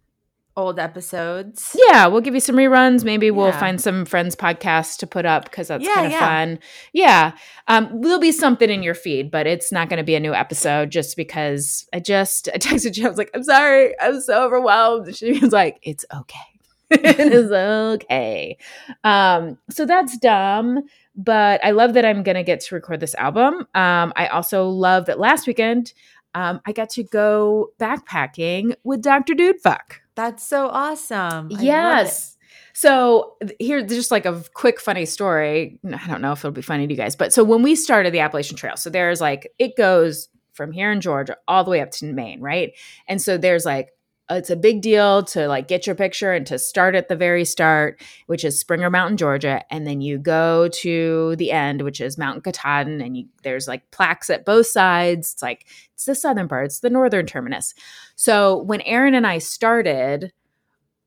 old 0.58 0.78
episodes. 0.78 1.74
Yeah, 1.88 2.06
we'll 2.08 2.20
give 2.20 2.34
you 2.34 2.40
some 2.40 2.56
reruns. 2.56 3.04
Maybe 3.04 3.30
we'll 3.30 3.46
Yeah. 3.48 3.60
find 3.60 3.80
some 3.80 4.04
friends 4.04 4.34
podcasts 4.34 4.98
to 4.98 5.06
put 5.06 5.24
up 5.24 5.44
because 5.44 5.68
that's 5.68 5.84
Yeah, 5.84 5.94
kind 5.94 6.06
of 6.06 6.12
yeah. 6.12 6.18
fun. 6.28 6.58
Yeah, 6.92 7.32
um, 7.68 8.00
there'll 8.02 8.18
be 8.18 8.32
something 8.32 8.68
in 8.68 8.82
your 8.82 8.94
feed, 8.94 9.30
but 9.30 9.46
it's 9.46 9.70
not 9.70 9.88
going 9.88 9.98
to 9.98 10.04
be 10.04 10.16
a 10.16 10.20
new 10.20 10.34
episode 10.34 10.90
just 10.90 11.16
because 11.16 11.86
I 11.94 12.00
just 12.00 12.48
I 12.52 12.58
texted 12.58 12.96
you. 12.96 13.06
I 13.06 13.08
was 13.08 13.18
like, 13.18 13.30
I'm 13.34 13.44
sorry, 13.44 13.94
I'm 14.00 14.20
so 14.20 14.44
overwhelmed. 14.44 15.16
She 15.16 15.38
was 15.38 15.52
like, 15.52 15.78
It's 15.82 16.04
okay. 16.14 16.36
it 16.90 17.20
is 17.20 17.52
okay. 17.52 18.56
Um, 19.04 19.58
so 19.70 19.84
that's 19.86 20.16
dumb, 20.18 20.82
but 21.14 21.62
I 21.64 21.70
love 21.72 21.92
that 21.94 22.04
I'm 22.04 22.22
going 22.22 22.36
to 22.36 22.42
get 22.42 22.60
to 22.60 22.74
record 22.74 23.00
this 23.00 23.14
album. 23.14 23.66
Um, 23.74 24.12
I 24.16 24.28
also 24.32 24.68
love 24.68 25.06
that 25.06 25.20
last 25.20 25.46
weekend 25.46 25.92
um, 26.34 26.60
I 26.66 26.72
got 26.72 26.90
to 26.90 27.04
go 27.04 27.68
backpacking 27.78 28.74
with 28.84 29.02
Dr. 29.02 29.34
Dude 29.34 29.60
Fuck. 29.60 30.00
That's 30.18 30.44
so 30.44 30.66
awesome. 30.66 31.48
I 31.56 31.62
Yes. 31.62 32.36
So 32.72 33.36
here, 33.60 33.86
just 33.86 34.10
like 34.10 34.26
a 34.26 34.42
quick 34.52 34.80
funny 34.80 35.04
story. 35.04 35.78
I 35.86 36.08
don't 36.08 36.20
know 36.20 36.32
if 36.32 36.40
it'll 36.40 36.50
be 36.50 36.60
funny 36.60 36.88
to 36.88 36.92
you 36.92 36.98
guys, 36.98 37.14
but 37.14 37.32
so 37.32 37.44
when 37.44 37.62
we 37.62 37.76
started 37.76 38.12
the 38.12 38.18
Appalachian 38.18 38.56
Trail, 38.56 38.76
so 38.76 38.90
there's 38.90 39.20
like 39.20 39.52
it 39.60 39.76
goes 39.76 40.28
from 40.54 40.72
here 40.72 40.90
in 40.90 41.00
Georgia 41.00 41.36
all 41.46 41.62
the 41.62 41.70
way 41.70 41.80
up 41.80 41.92
to 41.92 42.12
Maine, 42.12 42.40
right? 42.40 42.72
And 43.06 43.22
so 43.22 43.38
there's 43.38 43.64
like 43.64 43.90
it's 44.30 44.50
a 44.50 44.56
big 44.56 44.82
deal 44.82 45.22
to 45.24 45.48
like 45.48 45.68
get 45.68 45.86
your 45.86 45.96
picture 45.96 46.32
and 46.32 46.46
to 46.46 46.58
start 46.58 46.94
at 46.94 47.08
the 47.08 47.16
very 47.16 47.44
start, 47.44 48.00
which 48.26 48.44
is 48.44 48.58
Springer 48.58 48.90
Mountain, 48.90 49.16
Georgia, 49.16 49.62
and 49.70 49.86
then 49.86 50.00
you 50.00 50.18
go 50.18 50.68
to 50.68 51.34
the 51.36 51.50
end, 51.50 51.82
which 51.82 52.00
is 52.00 52.18
Mount 52.18 52.44
Katahdin, 52.44 53.00
and 53.00 53.16
you, 53.16 53.26
there's 53.42 53.66
like 53.66 53.90
plaques 53.90 54.28
at 54.28 54.44
both 54.44 54.66
sides. 54.66 55.32
It's 55.32 55.42
like 55.42 55.66
it's 55.94 56.04
the 56.04 56.14
southern 56.14 56.48
part, 56.48 56.66
it's 56.66 56.80
the 56.80 56.90
northern 56.90 57.26
terminus. 57.26 57.74
So 58.16 58.58
when 58.58 58.82
Aaron 58.82 59.14
and 59.14 59.26
I 59.26 59.38
started, 59.38 60.32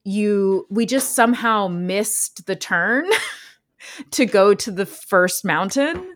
you 0.03 0.65
we 0.69 0.85
just 0.85 1.15
somehow 1.15 1.67
missed 1.67 2.47
the 2.47 2.55
turn 2.55 3.07
to 4.11 4.25
go 4.25 4.53
to 4.55 4.71
the 4.71 4.85
first 4.85 5.45
mountain 5.45 6.15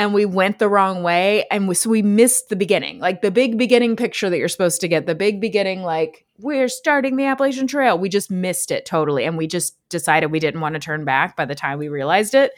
and 0.00 0.14
we 0.14 0.24
went 0.24 0.58
the 0.58 0.68
wrong 0.70 1.02
way 1.02 1.44
and 1.50 1.68
we, 1.68 1.74
so 1.74 1.90
we 1.90 2.00
missed 2.00 2.48
the 2.48 2.56
beginning. 2.56 3.00
Like 3.00 3.20
the 3.20 3.30
big 3.30 3.58
beginning 3.58 3.96
picture 3.96 4.30
that 4.30 4.38
you're 4.38 4.48
supposed 4.48 4.80
to 4.80 4.88
get 4.88 5.04
the 5.04 5.14
big 5.14 5.42
beginning 5.42 5.82
like 5.82 6.24
we're 6.38 6.68
starting 6.68 7.16
the 7.16 7.26
appalachian 7.26 7.66
trail. 7.66 7.98
We 7.98 8.08
just 8.08 8.30
missed 8.30 8.70
it 8.70 8.86
totally 8.86 9.26
and 9.26 9.36
we 9.36 9.46
just 9.46 9.76
decided 9.90 10.32
we 10.32 10.38
didn't 10.38 10.62
want 10.62 10.72
to 10.72 10.78
turn 10.78 11.04
back 11.04 11.36
by 11.36 11.44
the 11.44 11.54
time 11.54 11.78
we 11.78 11.88
realized 11.88 12.34
it. 12.34 12.52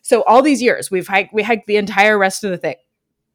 So 0.00 0.22
all 0.22 0.40
these 0.40 0.62
years 0.62 0.90
we've 0.90 1.06
hiked 1.06 1.34
we 1.34 1.42
hiked 1.42 1.66
the 1.66 1.76
entire 1.76 2.16
rest 2.16 2.44
of 2.44 2.50
the 2.50 2.56
thing 2.56 2.76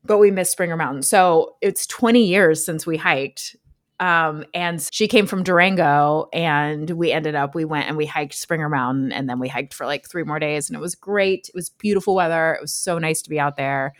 but 0.04 0.18
we 0.18 0.32
missed 0.32 0.54
springer 0.54 0.76
mountain. 0.76 1.04
So 1.04 1.58
it's 1.62 1.86
20 1.86 2.26
years 2.26 2.66
since 2.66 2.88
we 2.88 2.98
hiked 2.98 3.56
um, 4.02 4.46
and 4.56 4.86
she 4.92 5.08
came 5.08 5.28
from 5.28 5.44
Durango, 5.44 6.28
and 6.34 6.90
we 6.90 7.12
ended 7.12 7.36
up 7.36 7.54
we 7.54 7.66
went 7.66 7.88
and 7.88 7.96
we 7.96 8.08
hiked 8.08 8.34
Springer 8.34 8.68
Mountain, 8.68 9.12
and 9.12 9.30
then 9.30 9.38
we 9.40 9.48
hiked 9.48 9.76
for 9.76 9.86
like 9.86 10.10
three 10.10 10.24
more 10.24 10.40
days, 10.40 10.70
and 10.70 10.76
it 10.76 10.82
was 10.82 10.96
great. 10.96 11.50
It 11.50 11.56
was 11.56 11.70
beautiful 11.70 12.16
weather. 12.16 12.56
It 12.56 12.62
was 12.62 12.74
so 12.74 12.98
nice 12.98 13.22
to 13.22 13.30
be 13.30 13.40
out 13.40 13.58
there, 13.58 13.94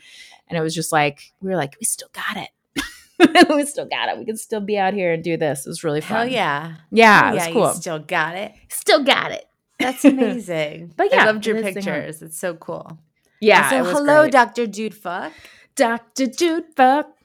and 0.48 0.58
it 0.58 0.60
was 0.60 0.74
just 0.74 0.90
like 0.90 1.32
we 1.40 1.50
were 1.50 1.56
like 1.56 1.76
we 1.80 1.84
still 1.84 2.08
got 2.12 2.36
it. 2.36 3.48
we 3.48 3.64
still 3.64 3.86
got 3.86 4.08
it. 4.08 4.18
We 4.18 4.24
can 4.24 4.36
still 4.36 4.60
be 4.60 4.76
out 4.76 4.92
here 4.92 5.12
and 5.12 5.22
do 5.22 5.36
this. 5.36 5.66
It 5.66 5.68
was 5.68 5.84
really 5.84 5.98
it. 5.98 6.04
Hell 6.04 6.22
fun. 6.24 6.32
yeah. 6.32 6.74
yeah, 6.90 7.20
Hell 7.20 7.30
it 7.30 7.34
was 7.34 7.46
yeah, 7.46 7.52
cool. 7.52 7.68
you 7.68 7.74
still 7.74 7.98
got 8.00 8.34
it. 8.34 8.52
still 8.70 9.04
got 9.04 9.30
it. 9.30 9.44
That's 9.78 10.04
amazing. 10.04 10.94
But 10.96 11.12
yeah, 11.12 11.22
I 11.22 11.26
loved 11.26 11.46
your 11.46 11.58
it 11.58 11.74
pictures. 11.74 12.22
It's 12.22 12.40
so 12.40 12.54
cool. 12.54 12.98
Yeah. 13.40 13.70
So 13.70 13.84
hello, 13.84 14.22
great. 14.22 14.32
Dr. 14.32 14.66
Dude 14.66 14.96
Fuck. 14.96 15.32
Doctor 15.76 16.26
Dude 16.26 16.64
Fuck. 16.74 17.16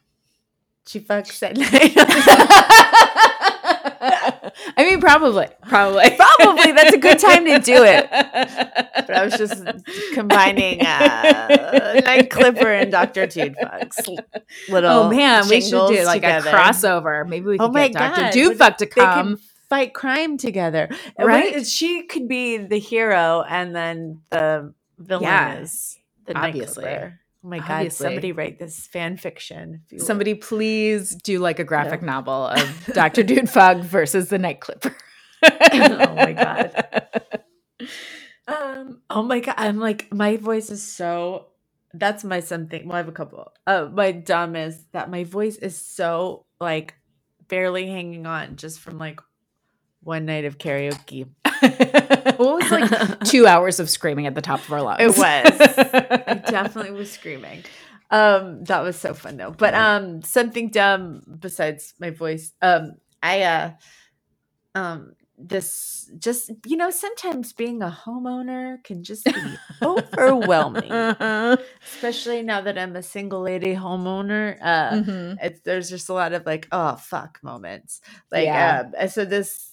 She 0.87 0.99
fucks 1.01 1.43
at 1.43 1.57
night. 1.57 1.93
I 4.79 4.83
mean, 4.85 4.99
probably, 5.01 5.47
probably, 5.67 6.09
Probably. 6.15 6.71
That's 6.71 6.93
a 6.93 6.97
good 6.97 7.19
time 7.19 7.45
to 7.45 7.59
do 7.59 7.83
it. 7.83 8.07
But 8.11 9.09
I 9.11 9.23
was 9.25 9.33
just 9.37 9.63
combining 10.13 10.81
uh, 10.81 12.01
Night 12.05 12.29
Clipper 12.29 12.71
and 12.71 12.91
Dr. 12.91 13.27
Dude 13.27 13.55
Fuck's 13.61 13.99
little. 14.69 14.89
Oh 14.91 15.09
man, 15.09 15.47
we 15.49 15.61
should 15.61 15.87
do 15.89 16.03
like 16.05 16.21
together. 16.21 16.49
a 16.49 16.53
crossover. 16.53 17.27
Maybe 17.27 17.45
we 17.47 17.59
Oh 17.59 17.67
could 17.67 17.73
my 17.73 17.87
get 17.87 17.93
Dr. 17.97 18.21
God, 18.21 18.31
Dude 18.33 18.57
Fuck 18.57 18.77
to 18.77 18.85
come. 18.85 19.39
fight 19.69 19.93
crime 19.93 20.37
together. 20.37 20.89
Right? 21.19 21.55
what- 21.55 21.67
She 21.67 22.03
could 22.03 22.27
be 22.27 22.57
the 22.57 22.79
hero, 22.79 23.43
and 23.47 23.75
then 23.75 24.21
the 24.29 24.73
villain 24.99 25.23
Yeah, 25.23 25.59
is 25.59 25.97
the 26.25 26.33
Night 26.33 26.49
obviously. 26.49 26.83
Clipper. 26.83 27.19
Oh 27.43 27.49
my 27.49 27.59
god! 27.59 27.91
Somebody 27.93 28.31
write 28.31 28.59
this 28.59 28.87
fan 28.87 29.15
fiction. 29.17 29.81
if 29.85 29.91
you 29.91 29.97
will. 29.99 30.05
Somebody 30.05 30.33
please 30.33 31.15
do 31.15 31.39
like 31.39 31.59
a 31.59 31.63
graphic 31.63 32.01
novel 32.13 32.47
of 32.47 32.85
Dr. 32.93 33.23
Dude 33.23 33.49
Fuck 33.49 33.77
versus 33.77 34.29
the 34.29 34.37
Night 34.37 34.59
Clipper. 34.59 34.95
Oh 35.43 36.15
my 36.15 36.33
God. 36.33 37.07
Um. 38.47 39.01
Oh 39.09 39.23
my 39.23 39.41
god! 39.41 39.55
I'm 39.57 39.77
like 39.77 40.11
my 40.13 40.37
voice 40.37 40.69
is 40.69 40.81
so. 40.81 41.47
That's 41.93 42.23
my 42.23 42.39
something. 42.39 42.87
Well, 42.87 42.95
I 42.95 42.99
have 42.99 43.07
a 43.09 43.11
couple. 43.11 43.51
Uh, 43.65 43.89
my 43.91 44.11
dumb 44.13 44.55
is 44.55 44.85
that 44.93 45.09
my 45.11 45.25
voice 45.25 45.57
is 45.57 45.77
so 45.77 46.45
like 46.61 46.95
barely 47.49 47.87
hanging 47.87 48.25
on 48.25 48.55
just 48.55 48.79
from 48.79 48.97
like 48.97 49.19
one 50.01 50.25
night 50.25 50.45
of 50.45 50.57
karaoke. 50.57 51.27
what 52.37 52.37
was 52.39 52.71
like 52.71 53.19
two 53.25 53.47
hours 53.47 53.79
of 53.79 53.89
screaming 53.89 54.25
at 54.27 54.35
the 54.35 54.41
top 54.41 54.59
of 54.61 54.71
our 54.71 54.81
lungs? 54.81 55.01
It 55.01 55.07
was. 55.17 55.17
I 56.27 56.41
definitely 56.49 56.91
was 56.91 57.11
screaming. 57.11 57.63
Um, 58.09 58.63
that 58.65 58.81
was 58.81 58.97
so 58.97 59.13
fun 59.13 59.37
though. 59.37 59.51
But 59.51 59.73
um, 59.73 60.21
something 60.21 60.69
dumb 60.69 61.21
besides 61.39 61.93
my 61.99 62.09
voice. 62.11 62.53
Um, 62.61 62.93
I 63.21 63.41
uh, 63.43 63.71
um, 64.75 65.13
this 65.37 66.09
just 66.17 66.49
you 66.65 66.77
know 66.77 66.89
sometimes 66.89 67.53
being 67.53 67.81
a 67.81 67.95
homeowner 68.05 68.83
can 68.83 69.03
just 69.03 69.25
be 69.25 69.57
overwhelming, 69.83 70.91
especially 71.85 72.41
now 72.43 72.61
that 72.61 72.77
I'm 72.77 72.95
a 72.95 73.03
single 73.03 73.41
lady 73.41 73.75
homeowner. 73.75 74.57
Uh, 74.61 74.89
Mhm. 74.91 75.37
it's 75.41 75.59
there's 75.61 75.89
just 75.89 76.09
a 76.09 76.13
lot 76.13 76.33
of 76.33 76.45
like 76.45 76.67
oh 76.71 76.95
fuck 76.95 77.39
moments 77.43 78.01
like 78.31 78.45
Yeah. 78.45 78.83
uh, 78.99 79.07
so 79.07 79.25
this 79.25 79.71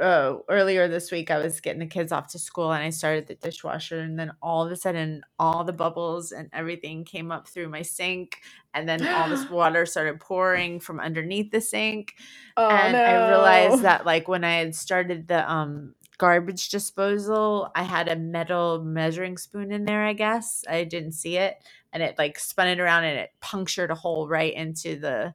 uh, 0.00 0.36
earlier 0.48 0.88
this 0.88 1.10
week 1.12 1.30
i 1.30 1.38
was 1.38 1.60
getting 1.60 1.80
the 1.80 1.86
kids 1.86 2.12
off 2.12 2.26
to 2.26 2.38
school 2.38 2.72
and 2.72 2.82
i 2.82 2.90
started 2.90 3.26
the 3.26 3.34
dishwasher 3.36 4.00
and 4.00 4.18
then 4.18 4.32
all 4.42 4.64
of 4.66 4.72
a 4.72 4.76
sudden 4.76 5.22
all 5.38 5.64
the 5.64 5.72
bubbles 5.72 6.32
and 6.32 6.48
everything 6.52 7.04
came 7.04 7.30
up 7.30 7.46
through 7.48 7.68
my 7.68 7.82
sink 7.82 8.38
and 8.74 8.88
then 8.88 9.06
all 9.06 9.28
this 9.28 9.48
water 9.50 9.86
started 9.86 10.18
pouring 10.20 10.80
from 10.80 10.98
underneath 10.98 11.50
the 11.50 11.60
sink 11.60 12.14
Oh, 12.56 12.68
and 12.68 12.96
i 12.96 13.28
realized 13.28 13.82
that 13.82 14.04
like 14.04 14.26
when 14.26 14.44
i 14.44 14.54
had 14.56 14.74
started 14.74 15.28
the 15.28 15.50
um 15.50 15.94
garbage 16.18 16.68
disposal 16.68 17.70
i 17.74 17.82
had 17.82 18.08
a 18.08 18.16
metal 18.16 18.82
measuring 18.82 19.36
spoon 19.36 19.72
in 19.72 19.84
there 19.84 20.04
i 20.04 20.12
guess. 20.12 20.64
I 20.68 20.84
didn't 20.84 21.12
see 21.12 21.36
it 21.36 21.56
and 21.92 22.02
it 22.02 22.16
like 22.18 22.38
spun 22.38 22.68
it 22.68 22.80
around 22.80 23.04
and 23.04 23.18
it 23.18 23.30
punctured 23.40 23.90
a 23.90 23.94
hole 23.94 24.28
right 24.28 24.52
into 24.52 24.98
the 24.98 25.34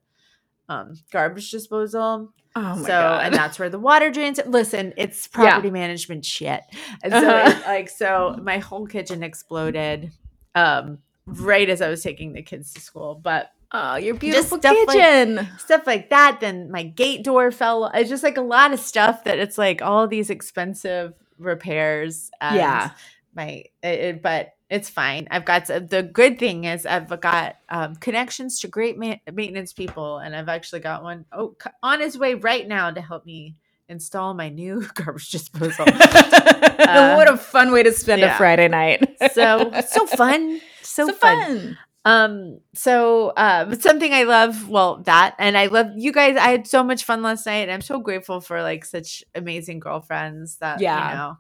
um 0.69 0.93
garbage 1.11 1.51
disposal 1.51 2.31
Oh 2.55 2.61
my 2.61 2.75
so 2.81 2.87
god. 2.87 3.25
and 3.25 3.35
that's 3.35 3.59
where 3.59 3.69
the 3.69 3.79
water 3.79 4.09
drains 4.11 4.39
listen 4.45 4.93
it's 4.97 5.27
property 5.27 5.69
management 5.69 6.23
shit 6.25 6.61
and 7.03 7.11
so 7.13 7.19
Uh-huh. 7.29 7.59
it, 7.59 7.67
like 7.67 7.89
so 7.89 8.39
my 8.41 8.57
whole 8.59 8.87
kitchen 8.87 9.21
exploded 9.23 10.11
um 10.55 10.99
right 11.25 11.69
as 11.69 11.81
i 11.81 11.89
was 11.89 12.01
taking 12.01 12.33
the 12.33 12.41
kids 12.41 12.73
to 12.73 12.81
school 12.81 13.19
but 13.21 13.51
oh, 13.71 13.97
your 13.97 14.15
beautiful 14.15 14.57
stuff 14.57 14.75
like- 14.87 14.97
kitchen. 14.97 15.47
stuff 15.59 15.85
like 15.85 16.09
that. 16.09 16.39
Then 16.41 16.71
my 16.71 16.81
gate 16.81 17.23
door 17.23 17.51
fell. 17.51 17.85
It's 17.93 18.09
just 18.09 18.23
like 18.23 18.35
a 18.37 18.41
lot 18.41 18.73
of 18.73 18.79
stuff 18.79 19.25
that 19.25 19.37
it's 19.37 19.59
like 19.59 19.83
all 19.83 20.07
these 20.07 20.31
expensive 20.31 21.13
repairs. 21.37 22.31
And 22.41 22.55
Yeah. 22.55 22.91
My, 23.35 23.47
it, 23.83 23.99
it- 23.99 24.21
but 24.23 24.53
it's 24.69 24.89
fine. 24.89 25.27
I've 25.31 25.45
got 25.45 25.65
the 25.65 26.07
good 26.13 26.37
thing 26.37 26.65
is 26.65 26.85
I've 26.85 27.09
got 27.21 27.55
um, 27.69 27.95
connections 27.95 28.59
to 28.61 28.67
great 28.67 28.97
ma- 28.99 29.15
maintenance 29.31 29.73
people, 29.73 30.19
and 30.19 30.35
I've 30.35 30.49
actually 30.49 30.81
got 30.81 31.03
one 31.03 31.25
oh 31.31 31.55
on 31.81 31.99
his 31.99 32.17
way 32.17 32.35
right 32.35 32.67
now 32.67 32.91
to 32.91 33.01
help 33.01 33.25
me 33.25 33.55
install 33.87 34.35
my 34.35 34.49
new 34.49 34.87
garbage 34.93 35.31
disposal. 35.31 35.85
what 35.85 37.27
a 37.27 37.37
fun 37.37 37.71
way 37.71 37.81
to 37.81 37.91
spend 37.91 38.21
a. 38.21 38.35
Friday 38.37 38.67
night. 38.67 39.17
so 39.33 39.71
so 39.87 40.05
fun, 40.05 40.61
so, 40.81 41.07
so 41.07 41.13
fun. 41.13 41.37
fun. 41.41 41.77
Um, 42.05 42.59
so 42.75 43.29
uh 43.29 43.65
but 43.65 43.81
something 43.81 44.13
I 44.13 44.23
love, 44.23 44.69
well, 44.69 44.97
that 45.05 45.35
and 45.39 45.57
I 45.57 45.65
love 45.65 45.87
you 45.95 46.11
guys. 46.11 46.37
I 46.37 46.49
had 46.49 46.67
so 46.67 46.83
much 46.83 47.03
fun 47.03 47.23
last 47.23 47.45
night. 47.47 47.69
I'm 47.69 47.81
so 47.81 47.99
grateful 47.99 48.39
for 48.39 48.61
like 48.61 48.85
such 48.85 49.23
amazing 49.33 49.79
girlfriends 49.79 50.57
that 50.57 50.79
Yeah. 50.79 51.09
you 51.09 51.17
know 51.17 51.37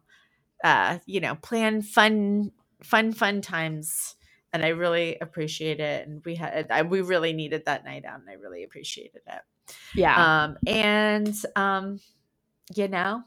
uh, 0.63 0.99
you 1.05 1.21
know, 1.21 1.35
plan 1.35 1.81
fun, 1.81 2.51
fun, 2.83 3.11
fun 3.13 3.41
times. 3.41 4.15
And 4.51 4.63
I 4.65 4.69
really 4.69 5.17
appreciate 5.19 5.79
it. 5.79 6.07
And 6.07 6.21
we 6.25 6.35
had 6.35 6.67
I, 6.71 6.81
we 6.81 7.01
really 7.01 7.33
needed 7.33 7.65
that 7.65 7.85
night 7.85 8.05
out 8.05 8.19
and 8.19 8.29
I 8.29 8.33
really 8.33 8.63
appreciated 8.63 9.21
it. 9.27 9.75
Yeah. 9.93 10.43
Um 10.43 10.57
and 10.65 11.35
um, 11.55 11.99
you 12.75 12.87
know, 12.87 13.23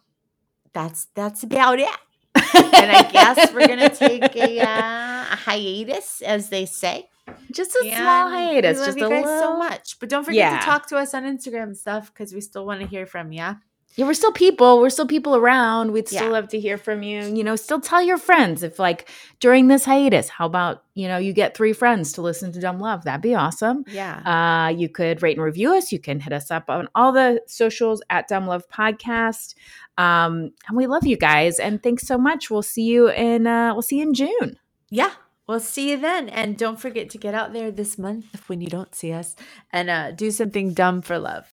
that's 0.73 1.07
that's 1.15 1.43
about 1.43 1.79
it. 1.79 1.89
and 2.35 2.91
I 2.91 3.09
guess 3.13 3.53
we're 3.53 3.69
gonna 3.69 3.89
take 3.95 4.35
a, 4.37 4.61
uh, 4.67 5.27
a 5.33 5.37
hiatus, 5.37 6.23
as 6.23 6.49
they 6.49 6.65
say. 6.67 7.09
just 7.53 7.77
a 7.77 7.81
small 7.95 8.31
hiatus. 8.31 8.79
We 8.79 8.79
love 8.79 8.87
just 8.87 8.99
you 8.99 9.07
a 9.07 9.11
guys 9.11 9.25
little... 9.25 9.41
so 9.41 9.57
much, 9.59 10.01
but 10.01 10.09
don't 10.09 10.25
forget 10.25 10.39
Yeah. 10.39 10.59
to 10.59 10.65
talk 10.65 10.89
to 10.89 10.97
us 10.97 11.15
on 11.15 11.25
Instagram 11.25 11.65
and 11.65 11.77
stuff 11.77 12.13
because 12.13 12.33
we 12.35 12.41
still 12.41 12.67
want 12.67 12.81
to 12.81 12.87
hear 12.87 13.07
from 13.07 13.33
you. 13.33 13.57
Yeah, 13.95 14.07
we're 14.07 14.15
still 14.15 14.33
people. 14.33 14.81
We're 14.81 14.89
still 14.91 15.07
people 15.07 15.37
around. 15.37 15.93
We'd 15.93 16.09
still 16.09 16.25
Yeah. 16.25 16.31
love 16.31 16.49
to 16.49 16.59
hear 16.61 16.79
from 16.79 17.03
you. 17.03 17.23
You 17.23 17.45
know, 17.45 17.57
still 17.57 17.81
tell 17.81 18.01
your 18.03 18.17
friends 18.17 18.63
if 18.63 18.79
like 18.79 19.09
during 19.39 19.69
this 19.69 19.85
hiatus, 19.85 20.29
how 20.31 20.47
about, 20.47 20.83
you 20.95 21.09
know, 21.09 21.19
you 21.19 21.33
get 21.35 21.55
three 21.55 21.73
friends 21.75 22.13
to 22.13 22.23
listen 22.23 22.53
to 22.53 22.61
Dumb 22.61 22.81
Love. 22.81 23.05
That'd 23.05 23.21
be 23.21 23.35
awesome. 23.35 23.85
Yeah, 23.89 24.21
Uh, 24.25 24.69
you 24.71 24.89
could 24.89 25.23
rate 25.23 25.37
and 25.37 25.45
review 25.45 25.75
us. 25.77 25.93
You 25.93 25.99
can 25.99 26.21
hit 26.21 26.33
us 26.33 26.51
up 26.51 26.71
on 26.71 26.89
all 26.95 27.13
the 27.13 27.43
socials 27.47 28.03
at 28.09 28.29
Dumb 28.29 28.47
Love 28.47 28.65
Podcast. 28.69 29.55
Um, 29.99 30.53
and 30.69 30.77
we 30.77 30.87
love 30.87 31.07
you 31.07 31.19
guys. 31.19 31.59
And 31.59 31.83
thanks 31.83 32.07
so 32.07 32.17
much. 32.17 32.51
We'll 32.51 32.63
see 32.63 32.85
you 32.85 33.11
in 33.11 33.47
uh 33.47 33.75
we'll 33.75 33.83
see 33.83 33.97
you 33.99 34.03
in 34.05 34.15
June. 34.15 34.59
yeah. 34.91 35.11
We'll 35.49 35.59
see 35.61 35.91
you 35.91 35.97
then, 35.99 36.29
and 36.29 36.57
don't 36.57 36.79
forget 36.81 37.11
to 37.11 37.19
get 37.19 37.35
out 37.35 37.53
there 37.53 37.73
this 37.73 37.99
month 37.99 38.49
when 38.49 38.61
you 38.61 38.69
don't 38.69 38.95
see 38.95 39.13
us 39.13 39.35
and 39.73 39.91
uh, 39.91 40.13
do 40.13 40.31
something 40.31 40.73
dumb 40.73 41.03
for 41.03 41.19
love. 41.19 41.53